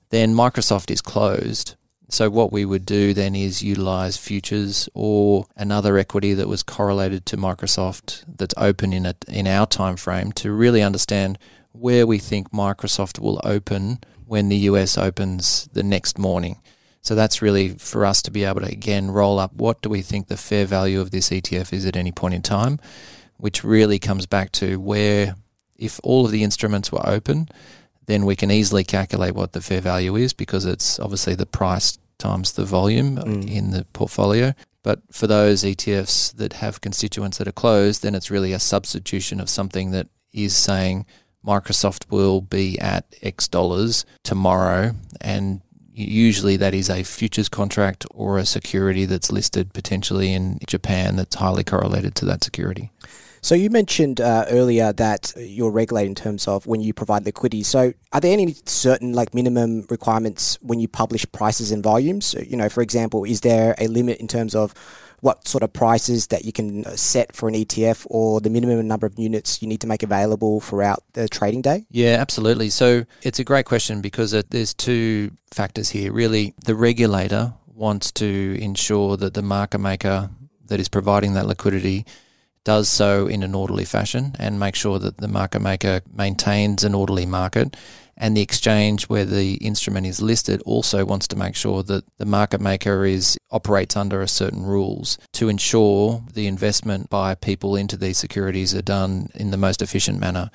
then 0.10 0.34
Microsoft 0.34 0.92
is 0.92 1.02
closed. 1.02 1.76
So 2.10 2.30
what 2.30 2.54
we 2.54 2.64
would 2.64 2.86
do 2.86 3.14
then 3.14 3.36
is 3.36 3.62
utilize 3.62 4.16
futures 4.16 4.88
or 4.94 5.48
another 5.58 5.98
equity 5.98 6.34
that 6.36 6.48
was 6.48 6.64
correlated 6.64 7.26
to 7.26 7.38
Microsoft 7.38 8.24
that's 8.38 8.54
open 8.56 8.94
in 8.94 9.06
a, 9.06 9.16
in 9.28 9.48
our 9.48 9.66
time 9.66 9.98
frame 9.98 10.32
to 10.34 10.54
really 10.54 10.82
understand 10.82 11.38
where 11.80 12.08
we 12.08 12.18
think 12.18 12.52
Microsoft 12.52 13.20
will 13.20 13.40
open 13.44 14.00
when 14.26 14.50
the 14.50 14.58
US 14.58 14.98
opens 14.98 15.70
the 15.74 15.84
next 15.84 16.18
morning. 16.18 16.62
So 17.02 17.16
that's 17.16 17.42
really 17.42 17.70
for 17.70 18.06
us 18.06 18.22
to 18.24 18.32
be 18.32 18.44
able 18.44 18.62
to 18.62 18.68
again 18.68 19.12
roll 19.12 19.40
up 19.40 19.54
what 19.54 19.82
do 19.82 19.90
we 19.90 20.02
think 20.02 20.28
the 20.28 20.38
fair 20.38 20.66
value 20.66 21.00
of 21.00 21.12
this 21.12 21.30
ETF 21.30 21.72
is 21.72 21.86
at 21.86 21.96
any 21.96 22.12
point 22.12 22.34
in 22.34 22.42
time, 22.42 22.80
which 23.38 23.64
really 23.64 24.00
comes 24.00 24.26
back 24.26 24.52
to 24.54 24.80
where 24.80 25.36
if 25.78 26.00
all 26.04 26.26
of 26.26 26.32
the 26.32 26.44
instruments 26.44 26.92
were 26.92 27.08
open, 27.08 27.48
then 28.08 28.26
we 28.26 28.36
can 28.36 28.52
easily 28.52 28.84
calculate 28.84 29.36
what 29.36 29.54
the 29.54 29.62
fair 29.62 29.82
value 29.82 30.16
is 30.16 30.34
because 30.34 30.66
it's 30.66 31.00
obviously 31.00 31.36
the 31.36 31.46
price 31.46 31.98
times 32.18 32.54
the 32.54 32.66
volume 32.66 33.18
mm. 33.18 33.50
in 33.50 33.72
the 33.72 33.86
portfolio. 33.94 34.54
But 34.84 35.02
for 35.12 35.28
those 35.28 35.64
ETFs 35.64 36.36
that 36.36 36.54
have 36.54 36.82
constituents 36.82 37.38
that 37.38 37.48
are 37.48 37.54
closed, 37.54 38.04
then 38.04 38.16
it's 38.16 38.32
really 38.32 38.54
a 38.54 38.60
substitution 38.60 39.40
of 39.40 39.50
something 39.50 39.92
that 39.92 40.08
is 40.34 40.56
saying 40.56 41.06
Microsoft 41.48 42.12
will 42.12 42.42
be 42.42 42.78
at 42.80 43.06
X 43.22 43.48
dollars 43.48 44.06
tomorrow, 44.24 44.92
and 45.22 45.62
usually 45.94 46.58
that 46.58 46.74
is 46.74 46.90
a 46.90 47.04
futures 47.04 47.50
contract 47.50 48.06
or 48.12 48.38
a 48.38 48.46
security 48.46 49.06
that's 49.06 49.32
listed 49.32 49.74
potentially 49.74 50.34
in 50.34 50.60
Japan 50.68 51.16
that's 51.16 51.36
highly 51.36 51.64
correlated 51.64 52.14
to 52.16 52.26
that 52.26 52.44
security. 52.44 52.92
So 53.42 53.56
you 53.56 53.70
mentioned 53.70 54.20
uh, 54.20 54.46
earlier 54.50 54.92
that 54.94 55.34
you're 55.38 55.72
regulated 55.72 56.10
in 56.10 56.16
terms 56.16 56.48
of 56.48 56.68
when 56.68 56.82
you 56.82 56.94
provide 56.94 57.26
liquidity. 57.26 57.64
So 57.64 57.94
are 58.12 58.20
there 58.20 58.34
any 58.34 58.56
certain 58.66 59.14
like 59.14 59.34
minimum 59.34 59.86
requirements 59.90 60.58
when 60.62 60.80
you 60.80 60.88
publish 60.88 61.26
prices 61.32 61.72
and 61.72 61.82
volumes? 61.82 62.36
You 62.46 62.58
know, 62.58 62.68
for 62.68 62.82
example, 62.82 63.24
is 63.24 63.42
there 63.42 63.74
a 63.78 63.88
limit 63.88 64.18
in 64.18 64.28
terms 64.28 64.54
of 64.54 64.74
what 65.22 65.48
sort 65.48 65.64
of 65.64 65.74
prices 65.74 66.28
that 66.28 66.46
you 66.46 66.52
can 66.52 66.86
uh, 66.86 66.96
set 66.96 67.36
for 67.36 67.50
an 67.50 67.56
ETF 67.56 68.06
or 68.10 68.40
the 68.40 68.50
minimum 68.50 68.88
number 68.88 69.08
of 69.08 69.18
units 69.18 69.62
you 69.62 69.68
need 69.68 69.82
to 69.82 69.88
make 69.88 70.04
available 70.04 70.62
throughout 70.62 71.04
the 71.14 71.28
trading 71.28 71.62
day? 71.62 71.86
Yeah, 71.90 72.18
absolutely. 72.20 72.70
So 72.70 73.06
it's 73.24 73.40
a 73.40 73.44
great 73.44 73.66
question 73.66 74.02
because 74.02 74.32
there's 74.32 74.74
two 74.74 75.32
factors 75.52 75.90
here. 75.90 76.12
Really, 76.12 76.54
the 76.66 76.76
regulator 76.76 77.54
wants 77.68 78.12
to 78.12 78.58
ensure 78.60 79.18
that 79.18 79.34
the 79.34 79.42
market 79.42 79.80
maker 79.80 80.30
that 80.66 80.80
is 80.80 80.90
providing 80.90 81.34
that 81.34 81.48
liquidity 81.48 82.06
does 82.64 82.90
so 82.90 83.28
in 83.28 83.44
an 83.44 83.56
orderly 83.56 83.86
fashion 83.86 84.36
and 84.40 84.60
make 84.60 84.76
sure 84.76 85.00
that 85.00 85.18
the 85.18 85.28
market 85.28 85.62
maker 85.62 86.02
maintains 86.14 86.84
an 86.84 86.94
orderly 86.94 87.26
market. 87.26 87.78
And 88.18 88.36
the 88.36 88.42
exchange 88.42 89.04
where 89.10 89.26
the 89.26 89.56
instrument 89.56 90.08
is 90.08 90.22
listed 90.22 90.62
also 90.66 91.06
wants 91.06 91.28
to 91.30 91.36
make 91.36 91.56
sure 91.56 91.84
that 91.84 92.04
the 92.18 92.26
market 92.26 92.60
maker 92.60 93.06
is 93.06 93.38
operates 93.52 93.96
under 93.96 94.22
a 94.22 94.28
certain 94.28 94.64
rules 94.64 95.20
to 95.34 95.50
ensure 95.50 96.24
the 96.34 96.48
investment 96.48 97.10
by 97.10 97.36
people 97.36 97.76
into 97.76 97.96
these 97.96 98.18
securities 98.18 98.74
are 98.74 98.82
done 98.82 99.30
in 99.36 99.52
the 99.52 99.58
most 99.58 99.82
efficient 99.84 100.20
manner. 100.20 100.50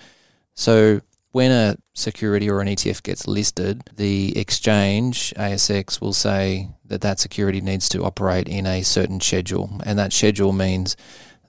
So 0.54 1.00
when 1.30 1.50
a 1.50 1.76
security 1.94 2.50
or 2.50 2.60
an 2.60 2.68
ETF 2.68 3.02
gets 3.02 3.26
listed, 3.26 3.88
the 3.96 4.36
exchange, 4.36 5.32
ASX, 5.36 6.00
will 6.00 6.12
say 6.12 6.68
that 6.84 7.00
that 7.00 7.20
security 7.20 7.60
needs 7.60 7.88
to 7.90 8.04
operate 8.04 8.48
in 8.48 8.66
a 8.66 8.82
certain 8.82 9.20
schedule. 9.20 9.80
And 9.84 9.98
that 9.98 10.12
schedule 10.12 10.52
means 10.52 10.96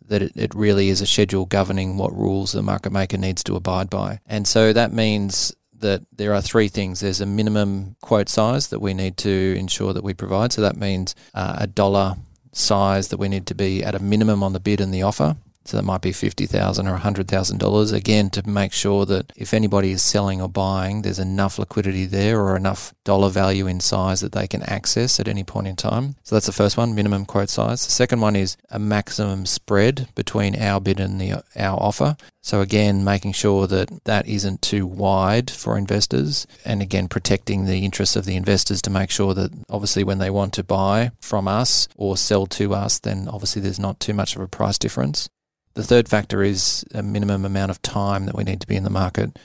that 0.08 0.22
it, 0.22 0.32
it 0.36 0.56
really 0.56 0.90
is 0.90 1.02
a 1.02 1.06
schedule 1.06 1.46
governing 1.46 1.98
what 1.98 2.16
rules 2.16 2.54
the 2.54 2.62
market 2.62 2.92
maker 2.92 3.18
needs 3.18 3.44
to 3.44 3.56
abide 3.56 3.90
by. 3.90 4.20
And 4.26 4.48
so 4.48 4.72
that 4.74 4.94
means 4.94 5.54
that 5.84 6.02
there 6.12 6.34
are 6.34 6.42
three 6.42 6.68
things. 6.68 7.00
There's 7.00 7.22
a 7.22 7.26
minimum 7.26 7.96
quote 8.02 8.30
size 8.30 8.68
that 8.70 8.80
we 8.80 8.94
need 8.94 9.16
to 9.18 9.56
ensure 9.58 9.94
that 9.94 10.04
we 10.04 10.14
provide. 10.14 10.52
So 10.52 10.62
that 10.62 10.76
means 10.76 11.16
uh, 11.36 11.58
a 11.60 11.68
dollar 11.68 12.16
size 12.52 13.10
that 13.10 13.18
we 13.18 13.30
need 13.30 13.46
to 13.48 13.56
be 13.56 13.84
at 13.84 13.94
a 13.94 14.00
minimum 14.00 14.42
on 14.42 14.54
the 14.54 14.60
bid 14.60 14.82
and 14.82 14.94
the 14.94 15.04
offer. 15.04 15.36
So 15.66 15.78
that 15.78 15.84
might 15.84 16.02
be 16.02 16.12
fifty 16.12 16.46
thousand 16.46 16.88
or 16.88 16.98
hundred 16.98 17.28
thousand 17.28 17.60
dollars. 17.60 17.92
Again, 17.92 18.30
to 18.32 18.48
make 18.48 18.74
sure 18.74 19.06
that 19.06 19.32
if 19.36 19.54
anybody 19.54 19.92
is 19.92 20.02
selling 20.02 20.42
or 20.42 20.50
buying, 20.50 21.02
there's 21.02 21.20
enough 21.20 21.58
liquidity 21.58 22.06
there 22.06 22.42
or 22.42 22.56
enough 22.58 22.94
dollar 23.06 23.30
value 23.30 23.66
in 23.68 23.80
size 23.80 24.22
that 24.22 24.34
they 24.34 24.48
can 24.48 24.64
access 24.64 25.20
at 25.20 25.28
any 25.28 25.44
point 25.44 25.68
in 25.68 25.76
time. 25.76 26.16
So 26.24 26.36
that's 26.36 26.48
the 26.48 26.52
first 26.52 26.76
one, 26.78 26.94
minimum 26.96 27.26
quote 27.26 27.50
size. 27.50 27.86
The 27.86 27.92
second 27.92 28.20
one 28.20 28.36
is 28.36 28.58
a 28.70 28.80
maximum 28.80 29.46
spread 29.46 30.10
between 30.16 30.62
our 30.62 30.82
bid 30.82 31.00
and 31.00 31.20
the 31.20 31.44
our 31.56 31.80
offer. 31.82 32.18
So 32.42 32.60
again, 32.60 33.06
making 33.06 33.32
sure 33.32 33.68
that 33.68 34.04
that 34.04 34.28
isn't 34.28 34.62
too 34.62 34.86
wide 34.86 35.50
for 35.50 35.78
investors, 35.78 36.46
and 36.66 36.82
again 36.82 37.08
protecting 37.08 37.66
the 37.66 37.86
interests 37.86 38.18
of 38.18 38.26
the 38.26 38.36
investors 38.36 38.82
to 38.82 38.90
make 38.90 39.12
sure 39.12 39.34
that 39.34 39.52
obviously 39.70 40.04
when 40.04 40.18
they 40.18 40.30
want 40.30 40.52
to 40.54 40.64
buy 40.64 41.12
from 41.22 41.48
us 41.48 41.88
or 41.96 42.18
sell 42.18 42.46
to 42.48 42.74
us, 42.74 43.00
then 43.00 43.30
obviously 43.30 43.62
there's 43.62 43.80
not 43.80 44.02
too 44.02 44.14
much 44.14 44.36
of 44.36 44.42
a 44.42 44.48
price 44.48 44.78
difference. 44.78 45.30
The 45.76 45.84
third 45.84 46.08
factor 46.08 46.44
is 46.44 46.86
a 46.94 47.02
minimum 47.02 47.46
amount 47.46 47.72
of 47.72 47.82
time 47.82 48.26
that 48.26 48.36
we 48.36 48.44
need 48.44 48.62
to 48.62 48.68
be 48.68 48.76
in 48.76 48.84
the 48.84 48.90
market. 48.90 49.40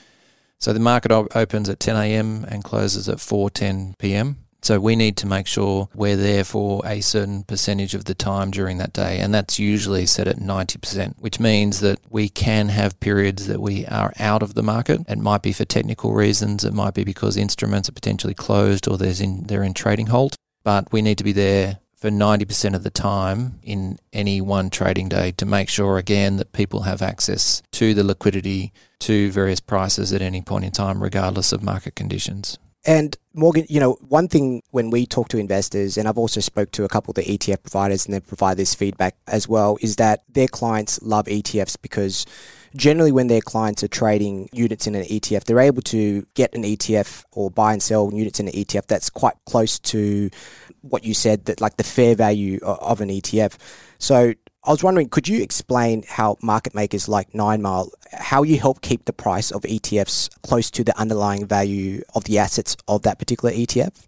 So 0.59 0.73
the 0.73 0.79
market 0.79 1.11
opens 1.11 1.69
at 1.69 1.79
10 1.79 1.95
a.m. 1.95 2.45
and 2.49 2.63
closes 2.63 3.07
at 3.07 3.17
4:10 3.17 3.97
p.m. 3.97 4.37
So 4.61 4.79
we 4.79 4.97
need 4.97 5.15
to 5.17 5.27
make 5.27 5.47
sure 5.47 5.87
we're 5.95 6.17
there 6.17 6.43
for 6.43 6.85
a 6.85 6.99
certain 6.99 7.43
percentage 7.43 7.95
of 7.95 8.05
the 8.05 8.13
time 8.13 8.51
during 8.51 8.77
that 8.77 8.91
day, 8.91 9.19
and 9.19 9.33
that's 9.33 9.57
usually 9.57 10.05
set 10.05 10.27
at 10.27 10.35
90%, 10.35 11.15
which 11.17 11.39
means 11.39 11.79
that 11.79 11.99
we 12.09 12.27
can 12.27 12.67
have 12.67 12.99
periods 12.99 13.47
that 13.47 13.61
we 13.61 13.85
are 13.85 14.11
out 14.19 14.43
of 14.43 14.55
the 14.55 14.61
market. 14.61 15.01
It 15.07 15.17
might 15.17 15.43
be 15.43 15.53
for 15.53 15.63
technical 15.63 16.11
reasons, 16.13 16.65
it 16.65 16.73
might 16.73 16.93
be 16.93 17.05
because 17.05 17.37
instruments 17.37 17.87
are 17.87 17.93
potentially 17.93 18.33
closed 18.33 18.87
or 18.89 18.97
there's 18.97 19.21
in, 19.21 19.45
they're 19.47 19.63
in 19.63 19.73
trading 19.73 20.07
halt, 20.07 20.35
but 20.65 20.91
we 20.91 21.01
need 21.01 21.19
to 21.19 21.23
be 21.23 21.31
there 21.31 21.79
for 21.99 22.09
90% 22.09 22.75
of 22.75 22.83
the 22.83 22.89
time 22.89 23.59
in 23.61 23.99
any 24.13 24.39
one 24.39 24.69
trading 24.69 25.09
day 25.09 25.31
to 25.33 25.45
make 25.45 25.67
sure 25.67 25.97
again 25.97 26.37
that 26.37 26.53
people 26.53 26.83
have 26.83 27.01
access 27.01 27.61
to 27.71 27.93
the 27.93 28.03
liquidity 28.03 28.71
to 28.99 29.31
various 29.31 29.59
prices 29.59 30.13
at 30.13 30.21
any 30.21 30.41
point 30.41 30.63
in 30.63 30.71
time 30.71 31.03
regardless 31.03 31.51
of 31.51 31.61
market 31.61 31.95
conditions. 31.95 32.57
And 32.85 33.17
Morgan, 33.33 33.65
you 33.67 33.81
know, 33.81 33.97
one 34.07 34.29
thing 34.29 34.63
when 34.71 34.89
we 34.89 35.05
talk 35.05 35.27
to 35.29 35.37
investors, 35.37 35.97
and 35.97 36.07
I've 36.07 36.17
also 36.17 36.39
spoke 36.39 36.71
to 36.71 36.85
a 36.85 36.87
couple 36.87 37.11
of 37.11 37.15
the 37.15 37.37
ETF 37.37 37.63
providers, 37.63 38.05
and 38.05 38.15
they 38.15 38.21
provide 38.21 38.55
this 38.55 38.73
feedback 38.73 39.15
as 39.27 39.49
well, 39.49 39.77
is 39.81 39.97
that 39.97 40.23
their 40.29 40.47
clients 40.47 41.01
love 41.01 41.25
ETFs 41.25 41.75
because 41.81 42.25
generally 42.75 43.11
when 43.11 43.27
their 43.27 43.41
clients 43.41 43.83
are 43.83 43.89
trading 43.89 44.47
units 44.53 44.87
in 44.87 44.95
an 44.95 45.03
ETF, 45.03 45.43
they're 45.43 45.59
able 45.59 45.81
to 45.83 46.25
get 46.35 46.53
an 46.53 46.63
ETF 46.63 47.25
or 47.31 47.51
buy 47.51 47.73
and 47.73 47.83
sell 47.83 48.11
units 48.13 48.39
in 48.39 48.47
an 48.47 48.53
ETF 48.53 48.87
that's 48.87 49.09
quite 49.09 49.35
close 49.45 49.77
to 49.79 50.29
what 50.81 51.03
you 51.03 51.13
said 51.13 51.45
that 51.45 51.61
like 51.61 51.77
the 51.77 51.83
fair 51.83 52.15
value 52.15 52.59
of 52.63 53.01
an 53.01 53.09
ETF. 53.09 53.57
So 53.97 54.33
I 54.63 54.71
was 54.71 54.83
wondering, 54.83 55.09
could 55.09 55.27
you 55.27 55.41
explain 55.41 56.03
how 56.07 56.37
market 56.41 56.75
makers 56.75 57.07
like 57.07 57.33
Nine 57.33 57.61
Mile, 57.61 57.91
how 58.11 58.43
you 58.43 58.59
help 58.59 58.81
keep 58.81 59.05
the 59.05 59.13
price 59.13 59.51
of 59.51 59.61
ETFs 59.63 60.29
close 60.41 60.69
to 60.71 60.83
the 60.83 60.97
underlying 60.99 61.45
value 61.45 62.01
of 62.13 62.25
the 62.25 62.39
assets 62.39 62.75
of 62.87 63.03
that 63.03 63.19
particular 63.19 63.53
ETF? 63.53 64.07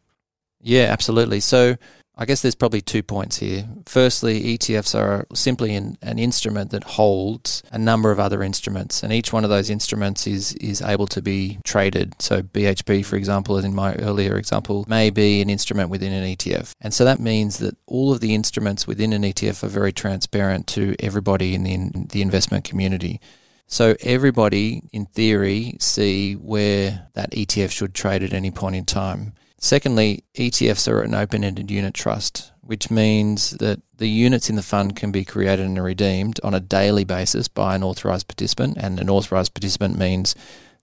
Yeah, 0.61 0.87
absolutely. 0.91 1.39
So 1.39 1.77
I 2.21 2.25
guess 2.25 2.43
there's 2.43 2.53
probably 2.53 2.81
two 2.81 3.01
points 3.01 3.37
here. 3.37 3.67
Firstly, 3.87 4.55
ETFs 4.55 4.93
are 4.93 5.25
simply 5.33 5.73
an, 5.73 5.97
an, 6.03 6.19
instrument 6.19 6.69
that 6.69 6.83
holds 6.83 7.63
a 7.71 7.79
number 7.79 8.11
of 8.11 8.19
other 8.19 8.43
instruments, 8.43 9.01
and 9.01 9.11
each 9.11 9.33
one 9.33 9.43
of 9.43 9.49
those 9.49 9.71
instruments 9.71 10.27
is 10.27 10.53
is 10.53 10.83
able 10.83 11.07
to 11.07 11.19
be 11.19 11.57
traded. 11.63 12.21
So 12.21 12.43
BHP, 12.43 13.03
for 13.03 13.15
example, 13.15 13.57
as 13.57 13.65
in 13.65 13.73
my 13.73 13.95
earlier 13.95 14.37
example, 14.37 14.85
may 14.87 15.09
be 15.09 15.41
an 15.41 15.49
instrument 15.49 15.89
within 15.89 16.13
an 16.13 16.23
ETF, 16.23 16.73
and 16.79 16.93
so 16.93 17.03
that 17.05 17.19
means 17.19 17.57
that 17.57 17.75
all 17.87 18.13
of 18.13 18.19
the 18.19 18.35
instruments 18.35 18.85
within 18.85 19.13
an 19.13 19.23
ETF 19.23 19.63
are 19.63 19.79
very 19.79 19.91
transparent 19.91 20.67
to 20.67 20.95
everybody 20.99 21.55
in 21.55 21.63
the 21.63 21.73
in 21.73 22.07
the 22.11 22.21
investment 22.21 22.63
community. 22.63 23.19
So 23.65 23.95
everybody, 24.01 24.83
in 24.93 25.07
theory, 25.07 25.75
see 25.79 26.33
where 26.33 27.07
that 27.15 27.31
ETF 27.31 27.71
should 27.71 27.95
trade 27.95 28.21
at 28.21 28.33
any 28.33 28.51
point 28.51 28.75
in 28.75 28.85
time. 28.85 29.33
Secondly, 29.63 30.23
ETFs 30.35 30.91
are 30.91 31.01
an 31.01 31.13
open 31.13 31.43
ended 31.43 31.69
unit 31.69 31.93
trust, 31.93 32.51
which 32.61 32.89
means 32.89 33.51
that 33.51 33.79
the 33.95 34.09
units 34.09 34.49
in 34.49 34.55
the 34.55 34.63
fund 34.63 34.95
can 34.95 35.11
be 35.11 35.23
created 35.23 35.67
and 35.67 35.81
redeemed 35.81 36.39
on 36.43 36.55
a 36.55 36.59
daily 36.59 37.03
basis 37.03 37.47
by 37.47 37.75
an 37.75 37.83
authorized 37.83 38.27
participant. 38.27 38.75
And 38.79 38.99
an 38.99 39.07
authorized 39.07 39.53
participant 39.53 39.99
means 39.99 40.33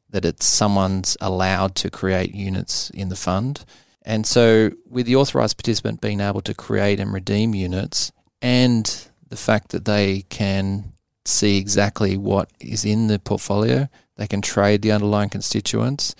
that 0.08 0.24
it's 0.24 0.46
someone's 0.46 1.16
allowed 1.20 1.74
to 1.74 1.90
create 1.90 2.32
units 2.36 2.88
in 2.90 3.08
the 3.08 3.16
fund. 3.16 3.64
And 4.02 4.24
so, 4.24 4.70
with 4.88 5.06
the 5.06 5.16
authorized 5.16 5.58
participant 5.58 6.00
being 6.00 6.20
able 6.20 6.40
to 6.42 6.54
create 6.54 7.00
and 7.00 7.12
redeem 7.12 7.56
units, 7.56 8.12
and 8.40 9.08
the 9.28 9.36
fact 9.36 9.70
that 9.70 9.86
they 9.86 10.22
can 10.28 10.92
see 11.24 11.58
exactly 11.58 12.16
what 12.16 12.48
is 12.60 12.84
in 12.84 13.08
the 13.08 13.18
portfolio, 13.18 13.88
they 14.14 14.28
can 14.28 14.40
trade 14.40 14.82
the 14.82 14.92
underlying 14.92 15.30
constituents 15.30 16.14